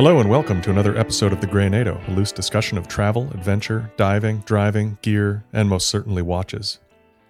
[0.00, 3.28] Hello and welcome to another episode of The Grey NATO, a loose discussion of travel,
[3.34, 6.78] adventure, diving, driving, gear, and most certainly watches.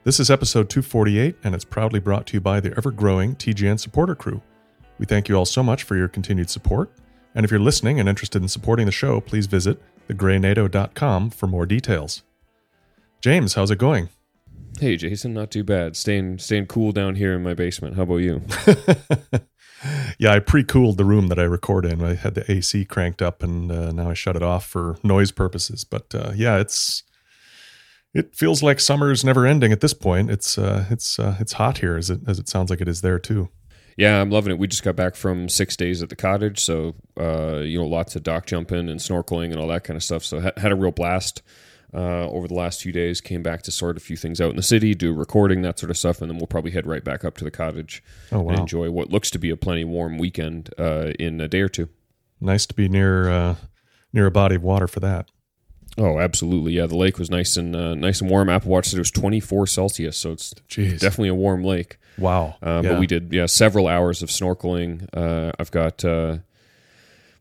[0.04, 3.80] This is episode 248, and it's proudly brought to you by the ever growing TGN
[3.80, 4.40] supporter crew.
[5.00, 6.92] We thank you all so much for your continued support,
[7.34, 11.66] and if you're listening and interested in supporting the show, please visit thegreynato.com for more
[11.66, 12.22] details.
[13.20, 14.10] James, how's it going?
[14.78, 15.96] Hey Jason, not too bad.
[15.96, 17.96] Staying staying cool down here in my basement.
[17.96, 18.42] How about you?
[20.18, 22.02] yeah, I pre-cooled the room that I record in.
[22.02, 25.30] I had the AC cranked up, and uh, now I shut it off for noise
[25.30, 25.84] purposes.
[25.84, 27.02] But uh, yeah, it's
[28.12, 30.30] it feels like summer's never ending at this point.
[30.30, 33.00] It's uh, it's uh, it's hot here, as it as it sounds like it is
[33.00, 33.48] there too.
[33.96, 34.58] Yeah, I'm loving it.
[34.58, 38.16] We just got back from six days at the cottage, so uh, you know, lots
[38.16, 40.24] of dock jumping and snorkeling and all that kind of stuff.
[40.24, 41.42] So had a real blast
[41.94, 43.20] uh, over the last few days.
[43.20, 45.90] Came back to sort a few things out in the city, do recording, that sort
[45.90, 48.50] of stuff, and then we'll probably head right back up to the cottage oh, wow.
[48.50, 51.68] and enjoy what looks to be a plenty warm weekend uh, in a day or
[51.68, 51.88] two.
[52.40, 53.54] Nice to be near uh,
[54.12, 55.30] near a body of water for that.
[55.98, 56.72] Oh, absolutely.
[56.72, 58.48] Yeah, the lake was nice and uh, nice and warm.
[58.48, 61.00] Apple Watch said it was 24 Celsius, so it's Jeez.
[61.00, 61.98] definitely a warm lake.
[62.16, 62.56] Wow.
[62.62, 62.90] Uh, yeah.
[62.90, 65.08] But we did yeah several hours of snorkeling.
[65.12, 66.38] Uh, I've got uh,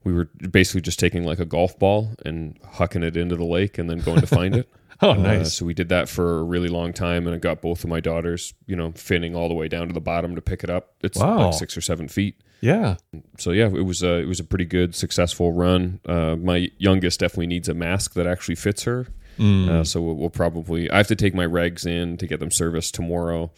[0.03, 3.77] we were basically just taking like a golf ball and hucking it into the lake
[3.77, 4.69] and then going to find it.
[5.01, 5.41] oh, uh, nice.
[5.41, 7.89] Uh, so we did that for a really long time, and it got both of
[7.89, 10.69] my daughters, you know, finning all the way down to the bottom to pick it
[10.69, 10.95] up.
[11.01, 11.45] It's wow.
[11.45, 12.41] like six or seven feet.
[12.61, 12.95] Yeah.
[13.37, 15.99] So yeah, it was a it was a pretty good, successful run.
[16.05, 19.07] Uh, my youngest definitely needs a mask that actually fits her.
[19.37, 19.69] Mm.
[19.69, 22.51] Uh, so we'll, we'll, probably I have to take my regs in to get them
[22.51, 23.51] serviced tomorrow,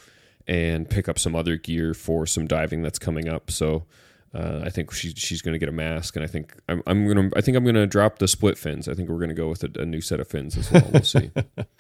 [0.48, 3.50] and pick up some other gear for some diving that's coming up.
[3.50, 3.86] So
[4.34, 7.06] uh, I think she, she's going to get a mask, and I think I'm, I'm
[7.06, 8.88] going to I think I'm going to drop the split fins.
[8.88, 10.88] I think we're going to go with a, a, new set of fins as well.
[10.92, 11.32] We'll see.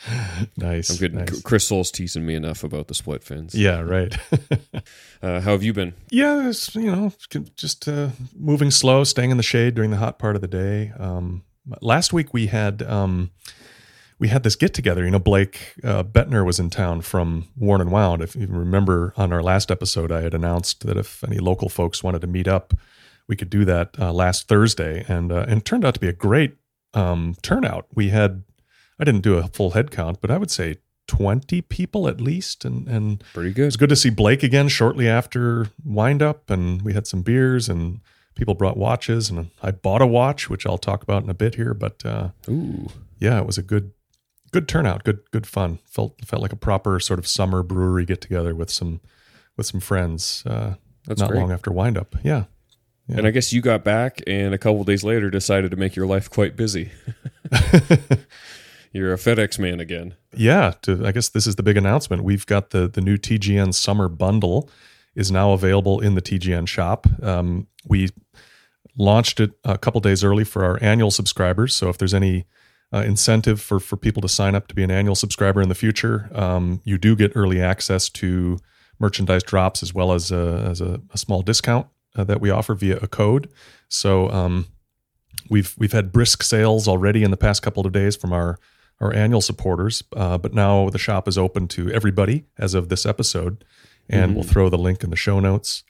[0.57, 0.89] nice.
[0.89, 1.13] I'm good.
[1.13, 1.41] Nice.
[1.43, 3.55] Crystal's teasing me enough about the split fins.
[3.55, 4.17] Yeah, right.
[5.21, 5.93] uh, how have you been?
[6.09, 7.13] Yeah, you know,
[7.55, 10.91] just uh, moving slow, staying in the shade during the hot part of the day.
[10.99, 11.43] Um,
[11.81, 12.81] last week we had.
[12.83, 13.31] Um,
[14.21, 15.03] we had this get together.
[15.03, 18.21] You know, Blake uh, Buettner was in town from Worn and Wound.
[18.21, 22.03] If you remember on our last episode, I had announced that if any local folks
[22.03, 22.75] wanted to meet up,
[23.27, 26.07] we could do that uh, last Thursday, and uh, and it turned out to be
[26.07, 26.55] a great
[26.93, 27.87] um, turnout.
[27.95, 28.43] We had
[28.99, 30.77] I didn't do a full head count, but I would say
[31.07, 33.65] 20 people at least and and pretty good.
[33.67, 37.67] It's good to see Blake again shortly after wind up and we had some beers
[37.67, 38.01] and
[38.35, 41.55] people brought watches and I bought a watch which I'll talk about in a bit
[41.55, 42.87] here but uh Ooh.
[43.19, 43.91] yeah, it was a good
[44.51, 45.79] good turnout, good good fun.
[45.85, 49.01] Felt felt like a proper sort of summer brewery get together with some
[49.57, 50.43] with some friends.
[50.45, 50.75] Uh,
[51.07, 51.39] That's not great.
[51.39, 52.15] long after wind up.
[52.23, 52.45] Yeah.
[53.07, 53.17] yeah.
[53.17, 56.07] And I guess you got back and a couple days later decided to make your
[56.07, 56.91] life quite busy.
[58.93, 60.15] You're a FedEx man again.
[60.35, 62.23] Yeah, to, I guess this is the big announcement.
[62.23, 64.69] We've got the the new TGN summer bundle
[65.15, 67.07] is now available in the TGN shop.
[67.23, 68.09] Um, we
[68.97, 71.73] launched it a couple days early for our annual subscribers.
[71.73, 72.45] So if there's any
[72.93, 75.75] uh, incentive for for people to sign up to be an annual subscriber in the
[75.75, 76.29] future.
[76.33, 78.57] Um, you do get early access to
[78.99, 82.75] merchandise drops as well as a, as a, a small discount uh, that we offer
[82.75, 83.49] via a code.
[83.89, 84.67] So um,
[85.49, 88.59] we've we've had brisk sales already in the past couple of days from our
[88.99, 93.03] our annual supporters, uh, but now the shop is open to everybody as of this
[93.03, 93.65] episode,
[94.07, 94.35] and mm-hmm.
[94.35, 95.83] we'll throw the link in the show notes.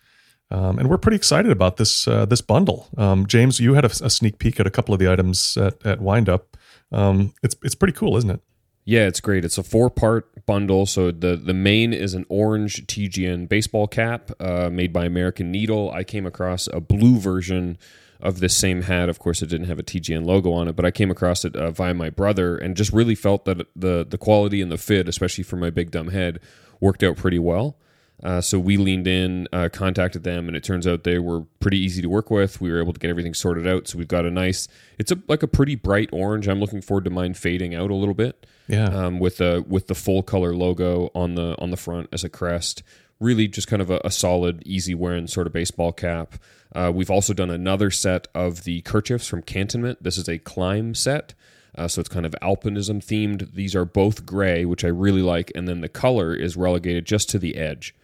[0.50, 2.88] Um, and we're pretty excited about this uh, this bundle.
[2.98, 5.86] Um, James, you had a, a, sneak peek at a couple of the items at,
[5.86, 6.58] at Windup.
[6.92, 8.42] Um, it's it's pretty cool, isn't it?
[8.84, 9.46] Yeah, it's great.
[9.46, 10.86] It's a four part bundle.
[10.86, 15.92] So the the main is an orange TGN baseball cap uh, made by American Needle.
[15.92, 17.78] I came across a blue version
[18.20, 19.10] of this same hat.
[19.10, 21.56] Of course, it didn't have a TGN logo on it, but I came across it
[21.56, 25.08] uh, via my brother and just really felt that the the quality and the fit,
[25.08, 26.40] especially for my big dumb head,
[26.80, 27.78] worked out pretty well.
[28.24, 31.80] Uh, so we leaned in, uh, contacted them, and it turns out they were pretty
[31.80, 32.62] easy to work with.
[32.62, 33.88] We were able to get everything sorted out.
[33.88, 34.68] So we've got a nice,
[35.00, 36.48] it's a like a pretty bright orange.
[36.48, 38.46] I'm looking forward to mine fading out a little bit.
[38.68, 38.86] Yeah.
[38.86, 42.30] Um, with the with the full color logo on the on the front as a
[42.30, 42.84] crest.
[43.20, 46.36] Really, just kind of a, a solid, easy wearing sort of baseball cap.
[46.74, 50.02] Uh, we've also done another set of the kerchiefs from Cantonment.
[50.02, 51.36] This is a climb set.
[51.78, 53.54] Uh, so it's kind of alpinism themed.
[53.54, 57.30] These are both gray, which I really like, and then the color is relegated just
[57.30, 57.96] to the edge.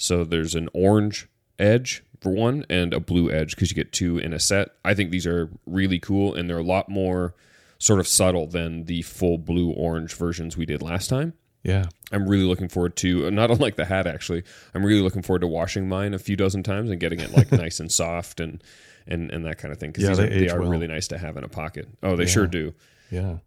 [0.00, 4.16] So there's an orange edge for one and a blue edge because you get two
[4.16, 4.70] in a set.
[4.82, 7.34] I think these are really cool and they're a lot more
[7.78, 11.34] sort of subtle than the full blue orange versions we did last time.
[11.62, 11.84] Yeah.
[12.12, 14.42] I'm really looking forward to uh, not unlike the hat actually.
[14.74, 17.52] I'm really looking forward to washing mine a few dozen times and getting it like
[17.52, 18.64] nice and soft and
[19.06, 20.70] and and that kind of thing because yeah, they, they are well.
[20.70, 21.88] really nice to have in a pocket.
[22.02, 22.30] Oh, they yeah.
[22.30, 22.72] sure do.
[23.10, 23.38] Yeah.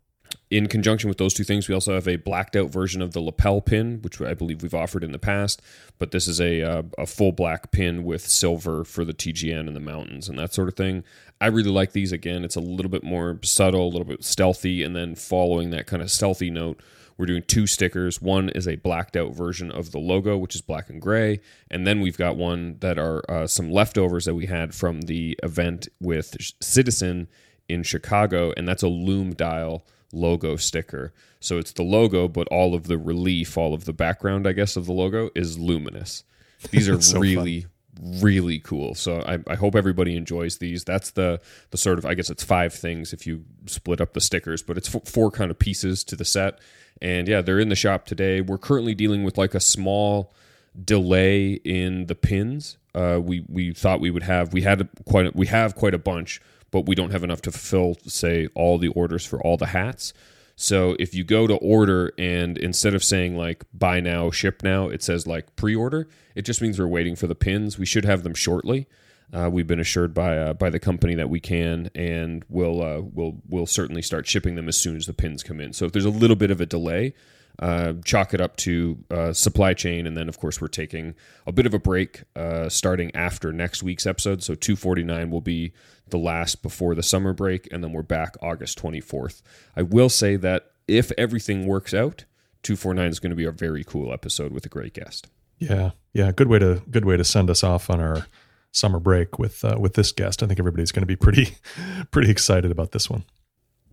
[0.54, 3.20] In conjunction with those two things, we also have a blacked out version of the
[3.20, 5.62] lapel pin, which I believe we've offered in the past.
[5.98, 9.76] But this is a uh, a full black pin with silver for the TGN and
[9.76, 11.04] the mountains and that sort of thing.
[11.42, 12.12] I really like these.
[12.12, 15.88] Again, it's a little bit more subtle, a little bit stealthy, and then following that
[15.88, 16.82] kind of stealthy note,
[17.18, 18.22] we're doing two stickers.
[18.22, 21.42] One is a blacked out version of the logo, which is black and gray,
[21.72, 25.38] and then we've got one that are uh, some leftovers that we had from the
[25.42, 27.28] event with Citizen
[27.68, 31.14] in Chicago, and that's a loom dial logo sticker.
[31.40, 34.78] So it's the logo, but all of the relief, all of the background, I guess,
[34.78, 36.24] of the logo is luminous.
[36.72, 38.22] These are so really, fun.
[38.22, 38.96] really cool.
[38.96, 40.84] So I, I, hope everybody enjoys these.
[40.84, 44.22] That's the the sort of I guess it's five things if you split up the
[44.22, 46.60] stickers, but it's f- four kind of pieces to the set.
[47.02, 48.40] And yeah, they're in the shop today.
[48.40, 50.34] We're currently dealing with like a small
[50.82, 52.78] delay in the pins.
[52.96, 56.00] Uh, we we thought we would have we had quite a, we have quite a
[56.00, 56.40] bunch
[56.74, 60.12] but we don't have enough to fulfill, say, all the orders for all the hats.
[60.56, 64.90] So if you go to order and instead of saying like buy now, ship now,
[64.90, 67.78] it says like pre order, it just means we're waiting for the pins.
[67.78, 68.88] We should have them shortly.
[69.32, 73.02] Uh, we've been assured by uh, by the company that we can, and we'll uh,
[73.02, 75.74] we'll we'll certainly start shipping them as soon as the pins come in.
[75.74, 77.14] So if there's a little bit of a delay,
[77.60, 81.16] uh, chalk it up to uh, supply chain, and then of course we're taking
[81.46, 84.44] a bit of a break uh, starting after next week's episode.
[84.44, 85.74] So 249 will be
[86.10, 89.42] the last before the summer break, and then we're back August 24th.
[89.76, 92.26] I will say that if everything works out,
[92.64, 95.28] 249 is going to be a very cool episode with a great guest.
[95.60, 98.28] Yeah, yeah, good way to good way to send us off on our
[98.72, 100.44] summer break with uh, with this guest.
[100.44, 101.56] I think everybody's going to be pretty
[102.12, 103.24] pretty excited about this one.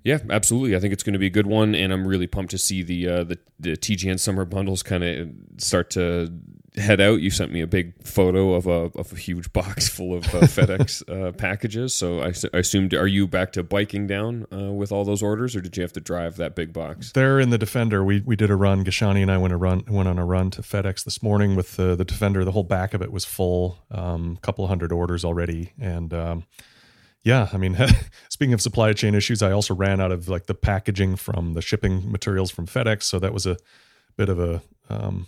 [0.03, 0.77] Yeah, absolutely.
[0.77, 2.83] I think it's going to be a good one, and I'm really pumped to see
[2.83, 6.33] the uh, the, the TGN summer bundles kind of start to
[6.77, 7.21] head out.
[7.21, 10.41] You sent me a big photo of a of a huge box full of uh,
[10.41, 11.95] FedEx uh, packages.
[11.95, 15.55] So I, I, assumed, are you back to biking down uh, with all those orders,
[15.55, 17.13] or did you have to drive that big box?
[17.13, 18.03] They're in the Defender.
[18.03, 18.85] We we did a run.
[18.85, 21.77] Gashani and I went a run went on a run to FedEx this morning with
[21.77, 22.45] the the Defender.
[22.45, 23.79] The whole back of it was full.
[23.91, 26.15] A um, couple hundred orders already, and.
[26.15, 26.45] Um,
[27.23, 27.77] yeah, I mean,
[28.29, 31.63] speaking of supply chain issues, I also ran out of like the packaging from the
[31.63, 33.57] shipping materials from FedEx, so that was a
[34.17, 35.27] bit of a um,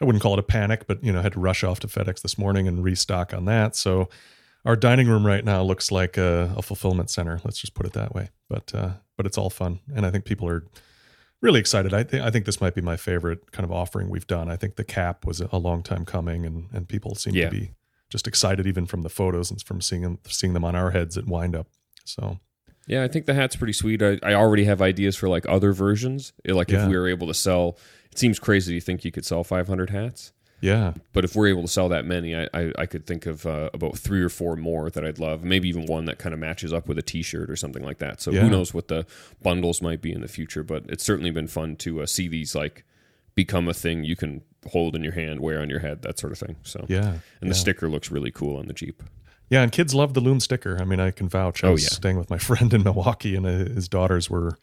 [0.00, 1.86] I wouldn't call it a panic, but you know, I had to rush off to
[1.88, 3.74] FedEx this morning and restock on that.
[3.74, 4.08] So
[4.64, 7.40] our dining room right now looks like a, a fulfillment center.
[7.44, 8.30] Let's just put it that way.
[8.48, 10.64] But uh, but it's all fun, and I think people are
[11.40, 11.94] really excited.
[11.94, 14.50] I think I think this might be my favorite kind of offering we've done.
[14.50, 17.46] I think the cap was a long time coming, and and people seem yeah.
[17.46, 17.70] to be
[18.08, 21.16] just excited even from the photos and from seeing them seeing them on our heads
[21.16, 21.66] at Windup.
[22.04, 22.38] So
[22.86, 24.02] yeah, I think the hat's pretty sweet.
[24.02, 26.32] I, I already have ideas for like other versions.
[26.46, 26.82] Like yeah.
[26.82, 27.76] if we were able to sell,
[28.10, 30.32] it seems crazy to think you could sell 500 hats.
[30.60, 33.46] Yeah, but if we're able to sell that many, I I, I could think of
[33.46, 35.44] uh, about three or four more that I'd love.
[35.44, 38.20] Maybe even one that kind of matches up with a T-shirt or something like that.
[38.20, 38.40] So yeah.
[38.40, 39.06] who knows what the
[39.40, 40.64] bundles might be in the future?
[40.64, 42.84] But it's certainly been fun to uh, see these like
[43.36, 46.32] become a thing you can hold in your hand, wear on your head, that sort
[46.32, 46.56] of thing.
[46.62, 47.48] So yeah, and yeah.
[47.48, 49.02] the sticker looks really cool on the Jeep.
[49.50, 50.78] Yeah, and kids love the loom sticker.
[50.80, 51.64] I mean, I can vouch.
[51.64, 51.90] I oh, was yeah.
[51.90, 54.58] staying with my friend in Milwaukee, and uh, his daughters were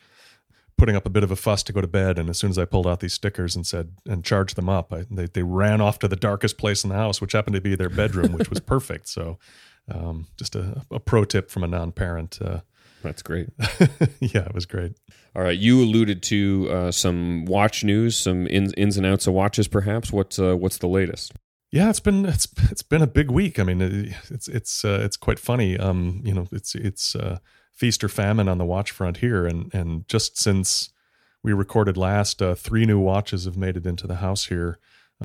[0.77, 2.19] putting up a bit of a fuss to go to bed.
[2.19, 4.93] And as soon as I pulled out these stickers and said and charged them up,
[4.93, 7.61] I, they they ran off to the darkest place in the house, which happened to
[7.61, 9.07] be their bedroom, which was perfect.
[9.07, 9.39] So,
[9.89, 12.39] um, just a, a, pro tip from a non-parent.
[12.41, 12.61] Uh,
[13.05, 13.49] That's great.
[14.19, 14.93] yeah, it was great.
[15.35, 19.33] All right, you alluded to uh, some watch news, some ins, ins and outs of
[19.33, 20.11] watches, perhaps.
[20.11, 21.33] What's uh, what's the latest?
[21.71, 23.59] Yeah, it's been it's it's been a big week.
[23.59, 23.81] I mean,
[24.29, 25.77] it's it's uh, it's quite funny.
[25.77, 27.37] Um, you know, it's it's uh,
[27.71, 30.89] feast or famine on the watch front here, and and just since
[31.43, 34.79] we recorded last, uh, three new watches have made it into the house here.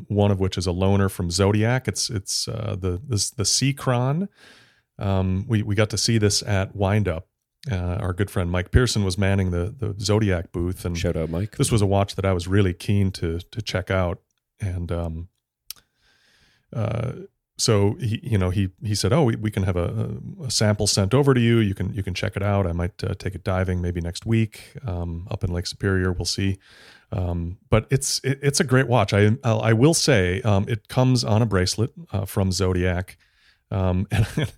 [0.09, 1.89] One of which is a loaner from Zodiac.
[1.89, 4.29] It's it's uh, the this, the Seachron.
[4.99, 7.30] Um, we we got to see this at Windup
[7.71, 11.31] uh, our good friend Mike Pearson was manning the the Zodiac booth, and shout out
[11.31, 11.57] Mike.
[11.57, 14.21] This was a watch that I was really keen to to check out,
[14.61, 15.29] and um,
[16.73, 17.13] uh,
[17.59, 20.87] so he you know he he said, oh, we, we can have a, a, sample
[20.87, 21.59] sent over to you.
[21.59, 22.67] You can you can check it out.
[22.67, 26.13] I might uh, take it diving maybe next week um, up in Lake Superior.
[26.13, 26.59] We'll see.
[27.13, 29.13] Um, but it's it, it's a great watch.
[29.13, 33.19] I I'll, I will say um, it comes on a bracelet uh, from Zodiac,
[33.71, 34.53] um, and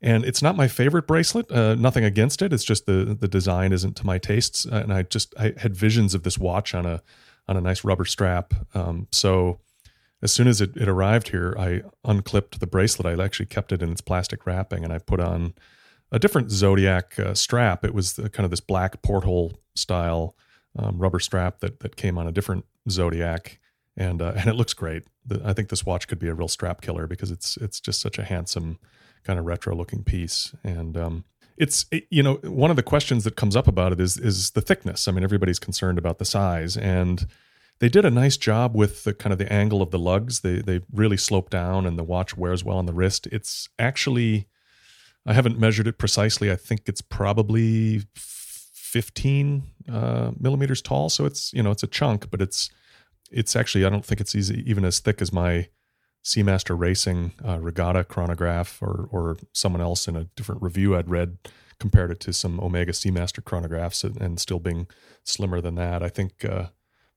[0.00, 1.50] and it's not my favorite bracelet.
[1.50, 2.52] Uh, nothing against it.
[2.52, 6.14] It's just the the design isn't to my tastes, and I just I had visions
[6.14, 7.02] of this watch on a
[7.48, 8.54] on a nice rubber strap.
[8.74, 9.60] Um, so
[10.22, 13.06] as soon as it, it arrived here, I unclipped the bracelet.
[13.06, 15.54] I actually kept it in its plastic wrapping, and I put on
[16.12, 17.84] a different Zodiac uh, strap.
[17.84, 20.34] It was the, kind of this black porthole style
[20.78, 23.58] um, rubber strap that that came on a different Zodiac,
[23.96, 25.04] and uh, and it looks great.
[25.26, 28.00] The, I think this watch could be a real strap killer because it's it's just
[28.00, 28.78] such a handsome
[29.24, 30.54] kind of retro looking piece.
[30.64, 31.24] And um,
[31.56, 34.50] it's it, you know one of the questions that comes up about it is is
[34.50, 35.08] the thickness.
[35.08, 37.26] I mean, everybody's concerned about the size, and
[37.80, 40.40] they did a nice job with the kind of the angle of the lugs.
[40.40, 43.26] They they really slope down, and the watch wears well on the wrist.
[43.28, 44.46] It's actually,
[45.26, 46.50] I haven't measured it precisely.
[46.50, 51.08] I think it's probably 15 uh, millimeters tall.
[51.08, 52.70] So it's you know it's a chunk, but it's
[53.30, 55.68] it's actually I don't think it's easy, even as thick as my
[56.28, 61.38] Seamaster Racing uh, Regatta chronograph or or someone else in a different review I'd read
[61.80, 64.88] compared it to some Omega Seamaster chronographs and, and still being
[65.24, 66.02] slimmer than that.
[66.02, 66.66] I think uh,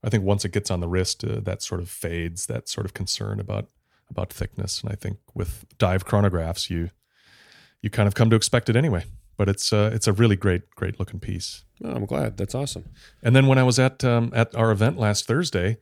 [0.02, 2.46] I think once it gets on the wrist, uh, that sort of fades.
[2.46, 3.68] That sort of concern about
[4.08, 6.88] about thickness, and I think with dive chronographs, you
[7.82, 9.04] you kind of come to expect it anyway.
[9.36, 11.64] But it's uh, it's a really great great looking piece.
[11.84, 12.38] Oh, I'm glad.
[12.38, 12.84] That's awesome.
[13.22, 15.76] And then when I was at um, at our event last Thursday,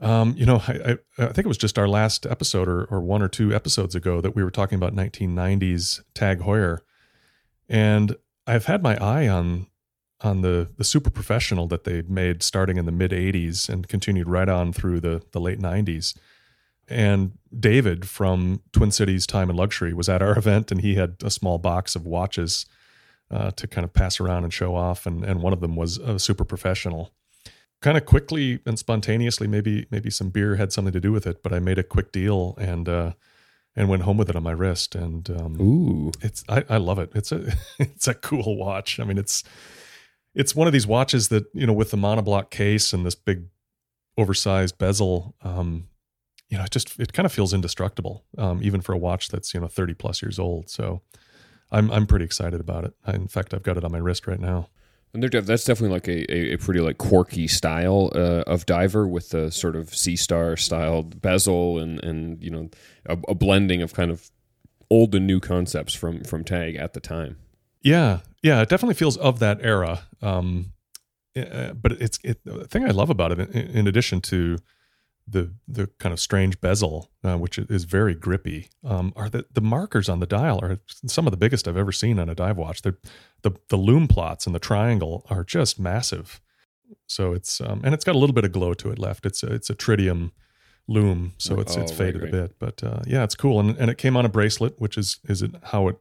[0.00, 0.72] um, you know, I,
[1.18, 3.94] I, I, think it was just our last episode or, or one or two episodes
[3.94, 6.80] ago that we were talking about 1990s Tag Heuer,
[7.68, 9.68] and I've had my eye on
[10.20, 14.28] on the the super professional that they made starting in the mid 80s and continued
[14.28, 16.16] right on through the the late 90s.
[16.88, 21.16] And David from Twin Cities Time and Luxury was at our event, and he had
[21.22, 22.66] a small box of watches
[23.30, 25.98] uh, to kind of pass around and show off, and and one of them was
[25.98, 27.12] a super professional
[27.84, 31.42] kind of quickly and spontaneously maybe maybe some beer had something to do with it
[31.42, 33.12] but i made a quick deal and uh
[33.76, 34.94] and went home with it on my wrist.
[34.94, 36.12] And um ooh.
[36.20, 37.10] it's i, I love it.
[37.14, 39.00] It's a it's a cool watch.
[39.00, 39.42] I mean it's
[40.34, 43.44] it's one of these watches that you know with the monoblock case and this big
[44.16, 45.88] oversized bezel um
[46.48, 49.52] you know it just it kind of feels indestructible um even for a watch that's
[49.52, 50.70] you know 30 plus years old.
[50.70, 51.02] So
[51.70, 52.94] i'm i'm pretty excited about it.
[53.04, 54.68] I, in fact i've got it on my wrist right now
[55.14, 59.06] and def- that's definitely like a, a, a, pretty like quirky style uh, of diver
[59.06, 62.68] with the sort of sea star styled bezel and and you know
[63.06, 64.30] a, a, blending of kind of
[64.90, 67.38] old and new concepts from from Tag at the time.
[67.80, 70.02] Yeah, yeah, it definitely feels of that era.
[70.20, 70.72] Um,
[71.36, 74.58] uh, but it's it, the thing I love about it, in, in addition to
[75.26, 79.60] the the kind of strange bezel, uh, which is very grippy, um, are the the
[79.60, 82.56] markers on the dial are some of the biggest I've ever seen on a dive
[82.56, 82.82] watch.
[82.82, 82.98] They're,
[83.42, 86.40] the the lume plots and the triangle are just massive.
[87.06, 89.24] So it's um, and it's got a little bit of glow to it left.
[89.24, 90.32] It's a, it's a tritium
[90.86, 92.34] loom, so it's oh, it's faded right, right.
[92.34, 93.60] a bit, but uh, yeah, it's cool.
[93.60, 95.96] And and it came on a bracelet, which is is it how it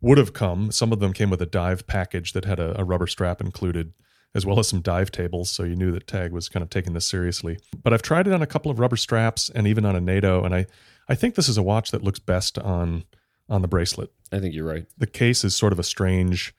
[0.00, 0.70] would have come.
[0.70, 3.92] Some of them came with a dive package that had a, a rubber strap included
[4.34, 5.50] as well as some dive tables.
[5.50, 7.58] So you knew that Tag was kind of taking this seriously.
[7.82, 10.44] But I've tried it on a couple of rubber straps and even on a NATO,
[10.44, 10.66] and I,
[11.08, 13.04] I think this is a watch that looks best on
[13.48, 14.10] on the bracelet.
[14.30, 14.86] I think you're right.
[14.96, 16.54] The case is sort of a strange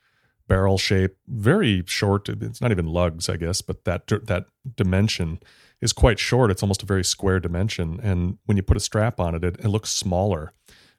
[0.46, 2.28] barrel shape, very short.
[2.28, 5.40] It's not even lugs, I guess, but that that dimension
[5.80, 6.50] is quite short.
[6.50, 9.56] It's almost a very square dimension, and when you put a strap on it, it,
[9.58, 10.52] it looks smaller.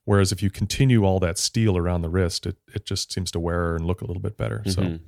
[0.03, 3.39] Whereas if you continue all that steel around the wrist, it it just seems to
[3.39, 4.63] wear and look a little bit better.
[4.65, 4.95] Mm-hmm.
[4.95, 4.99] So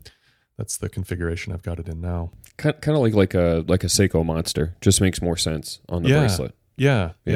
[0.57, 2.31] that's the configuration I've got it in now.
[2.57, 4.75] Kind, kind of like like a like a Seiko Monster.
[4.81, 6.55] Just makes more sense on the yeah, bracelet.
[6.75, 7.33] Yeah, yeah,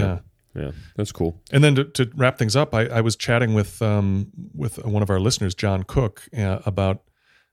[0.56, 0.72] yeah, yeah.
[0.96, 1.40] That's cool.
[1.52, 5.04] And then to, to wrap things up, I, I, was chatting with um, with one
[5.04, 7.04] of our listeners, John Cook, uh, about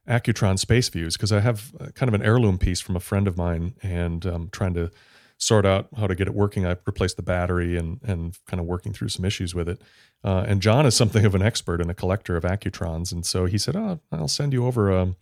[0.07, 3.37] Accutron space views because I have kind of an heirloom piece from a friend of
[3.37, 4.89] mine, and um, trying to
[5.37, 6.65] sort out how to get it working.
[6.65, 9.79] I replaced the battery and and kind of working through some issues with it.
[10.23, 13.45] Uh, and John is something of an expert and a collector of Accutrons, and so
[13.45, 15.15] he said, "Oh, I'll send you over a."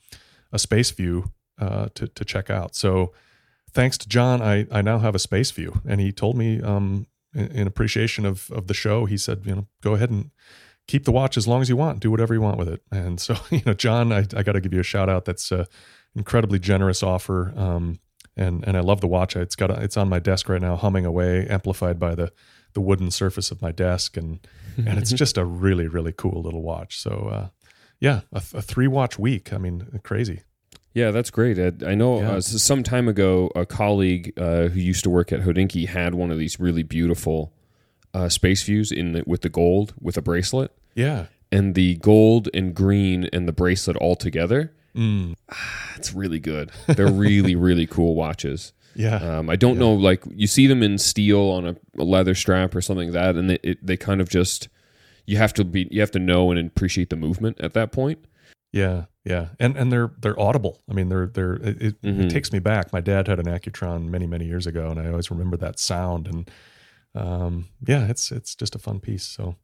[0.52, 2.76] a space view uh, to to check out.
[2.76, 3.14] So
[3.72, 7.08] thanks to John, I I now have a space view, and he told me um,
[7.34, 10.32] in, in, appreciation of of the show, he said, you know, go ahead and
[10.88, 12.82] keep the watch as long as you want, do whatever you want with it.
[12.92, 15.26] And so you know, John, I I got to give you a shout out.
[15.26, 15.68] That's a
[16.16, 17.54] incredibly generous offer.
[17.56, 18.00] Um,
[18.36, 19.36] and and I love the watch.
[19.36, 22.32] It's got a, it's on my desk right now, humming away, amplified by the
[22.74, 24.40] the wooden surface of my desk, and
[24.78, 27.00] and it's just a really really cool little watch.
[27.00, 27.48] So uh,
[28.00, 29.54] yeah, a, a three watch week.
[29.54, 30.42] I mean, crazy.
[30.94, 31.60] Yeah, that's great.
[31.60, 32.32] I, I know yeah.
[32.32, 36.32] uh, some time ago, a colleague uh, who used to work at Hodinkee had one
[36.32, 37.54] of these really beautiful
[38.14, 40.72] uh, space views in the, with the gold with a bracelet.
[40.96, 44.74] Yeah, and the gold and green and the bracelet all together.
[44.96, 45.36] Mm.
[45.96, 46.72] it's really good.
[46.88, 48.74] They're really really cool watches.
[48.96, 49.18] Yeah.
[49.18, 49.82] Um, I don't yeah.
[49.82, 53.14] know, like you see them in steel on a, a leather strap or something like
[53.14, 54.70] that, and it, it, they kind of just
[55.28, 58.26] you have to be you have to know and appreciate the movement at that point.
[58.72, 60.82] Yeah, yeah, and and they're they're audible.
[60.90, 62.22] I mean, they're they're it, mm-hmm.
[62.22, 62.92] it takes me back.
[62.92, 66.28] My dad had an Accutron many many years ago, and I always remember that sound.
[66.28, 66.52] And
[67.14, 69.24] um, yeah, it's it's just a fun piece.
[69.24, 69.56] So.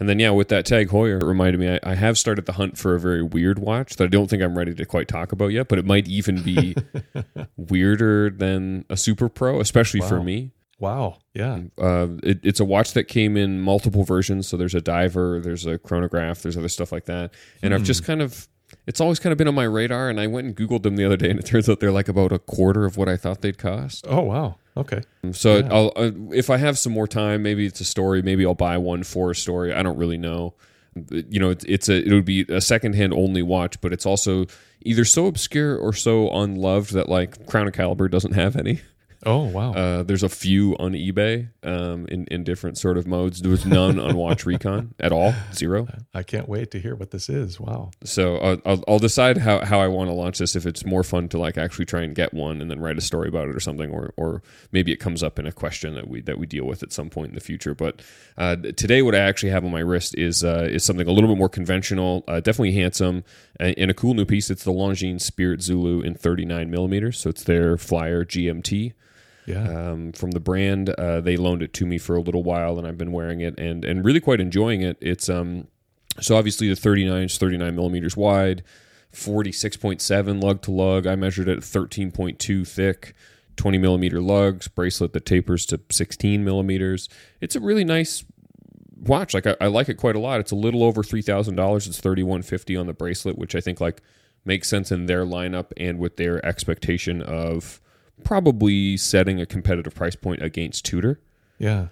[0.00, 2.54] And then, yeah, with that Tag Heuer, it reminded me I, I, have started the
[2.54, 5.30] hunt for a very weird watch that I don't think I'm ready to quite talk
[5.30, 6.74] about yet, but it might even be
[7.56, 10.08] weirder than a Super Pro, especially wow.
[10.08, 10.50] for me.
[10.82, 11.18] Wow.
[11.32, 11.60] Yeah.
[11.78, 14.48] Uh, it, it's a watch that came in multiple versions.
[14.48, 17.32] So there's a diver, there's a chronograph, there's other stuff like that.
[17.62, 18.48] And I've just kind of,
[18.88, 20.10] it's always kind of been on my radar.
[20.10, 22.08] And I went and Googled them the other day, and it turns out they're like
[22.08, 24.06] about a quarter of what I thought they'd cost.
[24.08, 24.56] Oh wow.
[24.76, 25.02] Okay.
[25.30, 28.20] So I'll, uh, if I have some more time, maybe it's a story.
[28.20, 29.72] Maybe I'll buy one for a story.
[29.72, 30.54] I don't really know.
[31.10, 34.46] You know, it's, it's a it would be a secondhand only watch, but it's also
[34.82, 38.80] either so obscure or so unloved that like Crown and Caliber doesn't have any.
[39.24, 39.72] Oh wow.
[39.72, 43.40] Uh, there's a few on eBay um, in in different sort of modes.
[43.40, 45.86] There was none on Watch Recon at all, zero.
[46.12, 47.60] I can't wait to hear what this is.
[47.60, 47.92] Wow.
[48.02, 50.56] So uh, I'll, I'll decide how, how I want to launch this.
[50.56, 53.00] If it's more fun to like actually try and get one and then write a
[53.00, 56.08] story about it or something, or or maybe it comes up in a question that
[56.08, 57.76] we that we deal with at some point in the future.
[57.76, 58.02] But
[58.36, 61.30] uh, today, what I actually have on my wrist is uh, is something a little
[61.30, 63.22] bit more conventional, uh, definitely handsome,
[63.60, 64.50] and, and a cool new piece.
[64.50, 67.20] It's the Longines Spirit Zulu in 39 millimeters.
[67.20, 68.94] So it's their Flyer GMT
[69.46, 69.90] Yeah.
[69.90, 70.90] um, from the brand.
[70.90, 73.58] Uh, they loaned it to me for a little while, and I've been wearing it
[73.58, 74.98] and and really quite enjoying it.
[75.00, 75.66] It's um,
[76.20, 78.62] so obviously the 39 is 39 millimeters wide,
[79.12, 81.06] 46.7 lug to lug.
[81.06, 83.14] I measured it at 13.2 thick.
[83.56, 87.10] 20 millimeter lugs, bracelet that tapers to 16 millimeters.
[87.42, 88.24] It's a really nice
[88.96, 89.34] watch.
[89.34, 90.40] Like I, I like it quite a lot.
[90.40, 91.86] It's a little over three thousand dollars.
[91.86, 94.00] It's thirty one fifty on the bracelet, which I think like
[94.44, 97.78] makes sense in their lineup and with their expectation of
[98.24, 101.20] probably setting a competitive price point against Tudor.
[101.58, 101.88] yeah.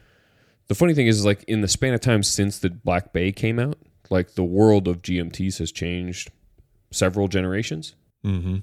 [0.68, 3.32] The funny thing is, is like in the span of time since the Black Bay
[3.32, 3.76] came out,
[4.08, 6.30] like the world of GMTs has changed
[6.92, 7.96] several generations.
[8.24, 8.58] Mm-hmm.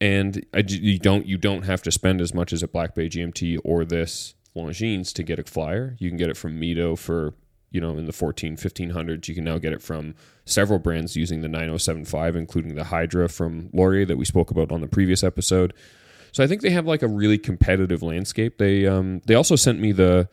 [0.00, 3.08] and I, you don't you don't have to spend as much as a Black Bay
[3.08, 5.96] GMT or this Longines to get a flyer.
[5.98, 7.34] You can get it from Mido for
[7.70, 9.28] you know in the 14 1500s.
[9.28, 13.70] You can now get it from several brands using the 9075, including the Hydra from
[13.72, 15.74] Lorier that we spoke about on the previous episode.
[16.32, 18.58] So I think they have like a really competitive landscape.
[18.58, 20.28] They um they also sent me the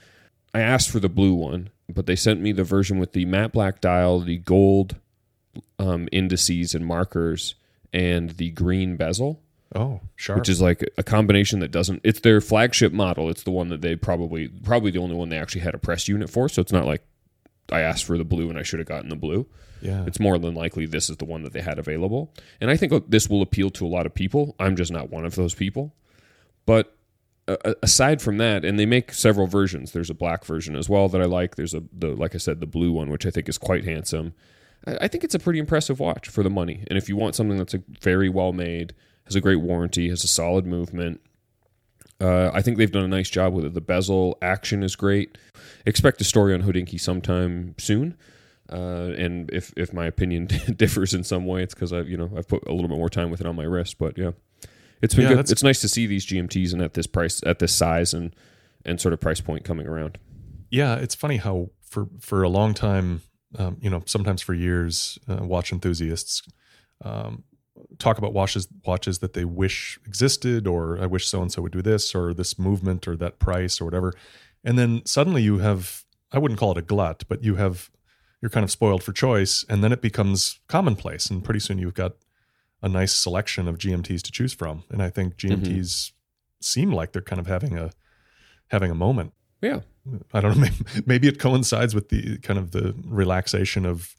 [0.54, 3.52] I asked for the blue one, but they sent me the version with the matte
[3.52, 4.96] black dial, the gold
[5.80, 7.56] um, indices and markers,
[7.94, 9.42] and the green bezel
[9.74, 10.40] Oh, sharp.
[10.40, 13.82] which is like a combination that doesn't it's their flagship model it's the one that
[13.82, 16.72] they probably probably the only one they actually had a press unit for so it's
[16.72, 17.02] not like
[17.72, 19.46] i asked for the blue and i should have gotten the blue
[19.82, 20.04] yeah.
[20.06, 22.92] it's more than likely this is the one that they had available and i think
[22.92, 25.54] uh, this will appeal to a lot of people i'm just not one of those
[25.54, 25.94] people
[26.66, 26.96] but
[27.48, 31.08] uh, aside from that and they make several versions there's a black version as well
[31.08, 33.48] that i like there's a the like i said the blue one which i think
[33.48, 34.34] is quite handsome
[34.88, 36.84] I I think it's a pretty impressive watch for the money.
[36.88, 38.94] And if you want something that's a very well made,
[39.26, 41.22] has a great warranty, has a solid movement,
[42.22, 43.74] uh, I think they've done a nice job with it.
[43.74, 45.38] The bezel action is great.
[45.86, 48.16] Expect a story on Hodinkee sometime soon.
[48.72, 52.32] Uh, and if if my opinion differs in some way, it's because I've you know
[52.36, 53.98] I've put a little bit more time with it on my wrist.
[53.98, 54.32] But yeah,
[55.02, 55.52] it's been Yeah, good.
[55.52, 58.36] It's nice to see these GMTs and at this price, at this size, and
[58.84, 60.18] and sort of price point coming around.
[60.70, 63.22] Yeah, it's funny how for for a long time,
[63.58, 66.42] um, you know, sometimes for years, uh, watch enthusiasts
[67.04, 67.44] um,
[68.00, 71.72] talk about watches watches that they wish existed, or I wish so and so would
[71.72, 74.14] do this, or this movement, or that price, or whatever,
[74.64, 77.92] and then suddenly you have I wouldn't call it a glut, but you have
[78.46, 81.96] you're kind of spoiled for choice, and then it becomes commonplace, and pretty soon you've
[81.96, 82.14] got
[82.84, 86.12] a nice selection of GMTs to choose from, and I think GMTs
[86.62, 87.90] seem like they're kind of having a
[88.68, 89.34] having a moment.
[89.64, 89.80] Yeah,
[90.32, 90.62] I don't know.
[90.62, 94.16] Maybe, maybe it coincides with the kind of the relaxation of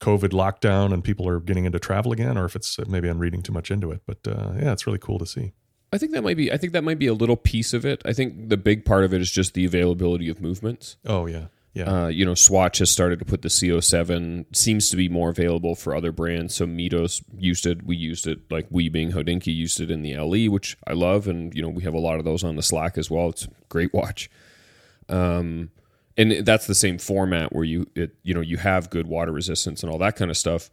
[0.00, 3.42] COVID lockdown and people are getting into travel again, or if it's maybe I'm reading
[3.42, 4.00] too much into it.
[4.06, 5.52] But uh, yeah, it's really cool to see.
[5.92, 6.50] I think that might be.
[6.50, 8.00] I think that might be a little piece of it.
[8.06, 10.96] I think the big part of it is just the availability of movements.
[11.04, 14.96] Oh yeah, yeah, Uh, you know, Swatch has started to put the C07 seems to
[14.96, 16.56] be more available for other brands.
[16.56, 17.84] So Midos used it.
[17.84, 18.50] We used it.
[18.50, 21.68] Like we being Hodinkee used it in the LE, which I love, and you know
[21.68, 23.28] we have a lot of those on the Slack as well.
[23.28, 24.28] It's a great watch.
[25.08, 25.70] Um,
[26.16, 29.84] and that's the same format where you it you know you have good water resistance
[29.84, 30.70] and all that kind of stuff,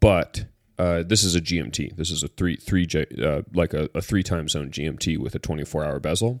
[0.00, 0.46] but
[0.80, 1.94] uh, this is a GMT.
[1.94, 2.88] This is a three three
[3.22, 6.40] uh, like a, a three time zone GMT with a 24 hour bezel.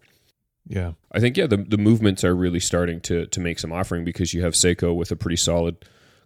[0.66, 4.04] Yeah, I think yeah, the the movements are really starting to to make some offering
[4.04, 5.76] because you have Seiko with a pretty solid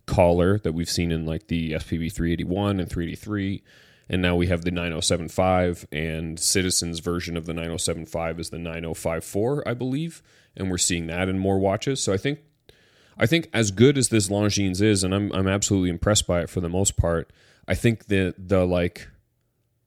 [0.07, 3.62] collar that we've seen in like the SPB 381 and 383,
[4.09, 9.66] and now we have the 9075 and Citizens version of the 9075 is the 9054,
[9.66, 10.23] I believe,
[10.57, 12.03] and we're seeing that in more watches.
[12.03, 12.40] So I think
[13.16, 16.51] I think as good as this Longines is, and I'm I'm absolutely impressed by it
[16.51, 17.33] for the most part.
[17.66, 19.09] I think the the like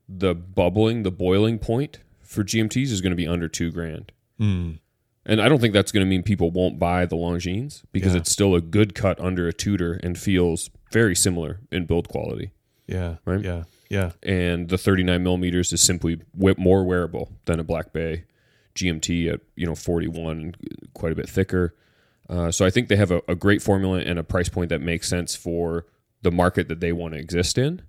[0.09, 4.11] the bubbling, the boiling point for GMTs is going to be under two grand.
[4.39, 4.79] Mm.
[5.25, 8.19] And I don't think that's going to mean people won't buy the Longines because Yeah.
[8.21, 12.51] it's still a good cut under a Tudor and feels very similar in build quality.
[12.87, 13.43] yeah, Right?
[13.43, 16.21] yeah, yeah, And the 39 millimeters is simply
[16.57, 18.23] more wearable than a Black Bay
[18.75, 20.55] GMT at you know 41
[20.93, 21.75] quite a bit thicker.
[22.29, 24.81] Uh, so I think they have a, a great formula and a price point that
[24.81, 25.85] makes sense for
[26.21, 27.81] the market that they want to exist in.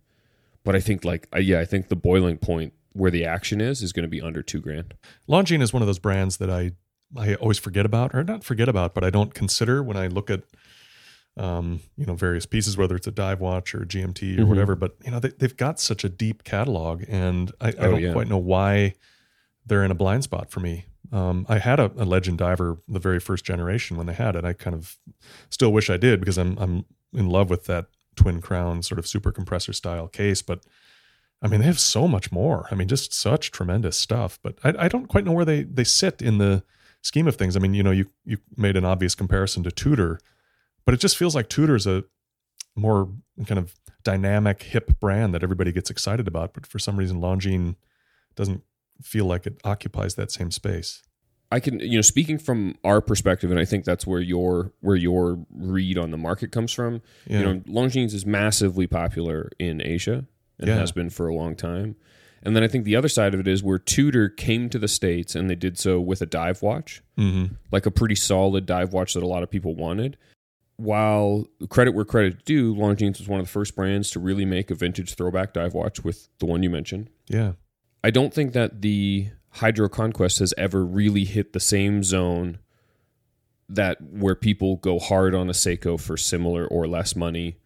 [0.64, 3.82] But I think like uh, yeah, I think the boiling point where the action is
[3.82, 4.94] is going to be under two grand.
[5.28, 6.72] Longines is one of those brands that I
[7.16, 10.28] I always forget about, or not forget about, but I don't consider when I look
[10.30, 10.42] at
[11.36, 14.48] um, you know various pieces, whether it's a dive watch or GMT or Mhm.
[14.48, 14.74] whatever.
[14.74, 18.02] But you know they, they've got such a deep catalog, and I, I Oh, don't
[18.02, 18.12] yeah.
[18.12, 18.94] quite know why
[19.64, 20.86] they're in a blind spot for me.
[21.12, 24.44] Um, I had a, a Legend diver the very first generation when they had it.
[24.44, 24.98] I kind of
[25.50, 26.84] still wish I did because I'm I'm
[27.14, 30.64] in love with that twin crown sort of super compressor style case, but.
[31.40, 32.66] I mean, they have so much more.
[32.70, 34.38] I mean, just such tremendous stuff.
[34.42, 36.64] But I, I don't quite know where they they sit in the
[37.02, 37.56] scheme of things.
[37.56, 40.20] I mean, you know, you you made an obvious comparison to Tudor,
[40.84, 42.04] but it just feels like Tudor's a
[42.74, 43.10] more
[43.46, 46.54] kind of dynamic, hip brand that everybody gets excited about.
[46.54, 47.76] But for some reason, Longines
[48.34, 48.62] doesn't
[49.02, 51.02] feel like it occupies that same space.
[51.50, 54.96] I can, you know, speaking from our perspective, and I think that's where your where
[54.96, 57.00] your read on the market comes from.
[57.26, 57.38] Yeah.
[57.38, 60.26] You know, Longines is massively popular in Asia
[60.58, 60.76] and Yeah.
[60.76, 61.96] has been for a long time.
[62.42, 64.88] And then I think the other side of it is where Tudor came to the
[64.88, 67.54] states and they did so with a dive watch, mm-hmm.
[67.72, 70.16] like a pretty solid dive watch that a lot of people wanted.
[70.76, 74.70] While credit where credit due, Longines was one of the first brands to really make
[74.70, 77.10] a vintage throwback dive watch with the one you mentioned.
[77.26, 77.52] Yeah.
[78.04, 82.58] I don't think that the Hydro Conquest has ever really hit the same zone
[83.68, 87.58] that where people go hard on a Seiko for similar or less money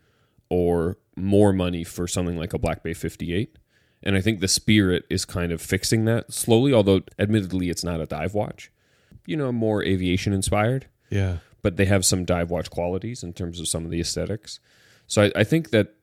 [0.52, 3.56] or more money for something like a Black Bay 58.
[4.02, 8.00] And I think the Spirit is kind of fixing that slowly, although admittedly it's not
[8.02, 8.70] a dive watch.
[9.24, 11.38] You know, more aviation inspired, Yeah.
[11.62, 14.60] but they have some dive watch qualities in terms of some of the aesthetics.
[15.06, 15.94] So I, I think that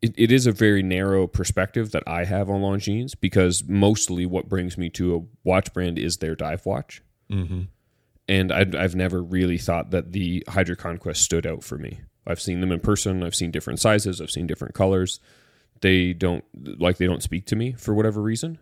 [0.00, 4.48] it, it is a very narrow perspective that I have on Longines because mostly what
[4.48, 7.02] brings me to a watch brand is their dive watch.
[7.30, 7.62] Mm-hmm.
[8.28, 12.00] And I've, I've never really thought that the Hydro Conquest stood out for me.
[12.28, 13.22] I've seen them in person.
[13.22, 14.20] I've seen different sizes.
[14.20, 15.18] I've seen different colors.
[15.80, 16.44] They don't
[16.80, 18.58] like they don't speak to me for whatever reason.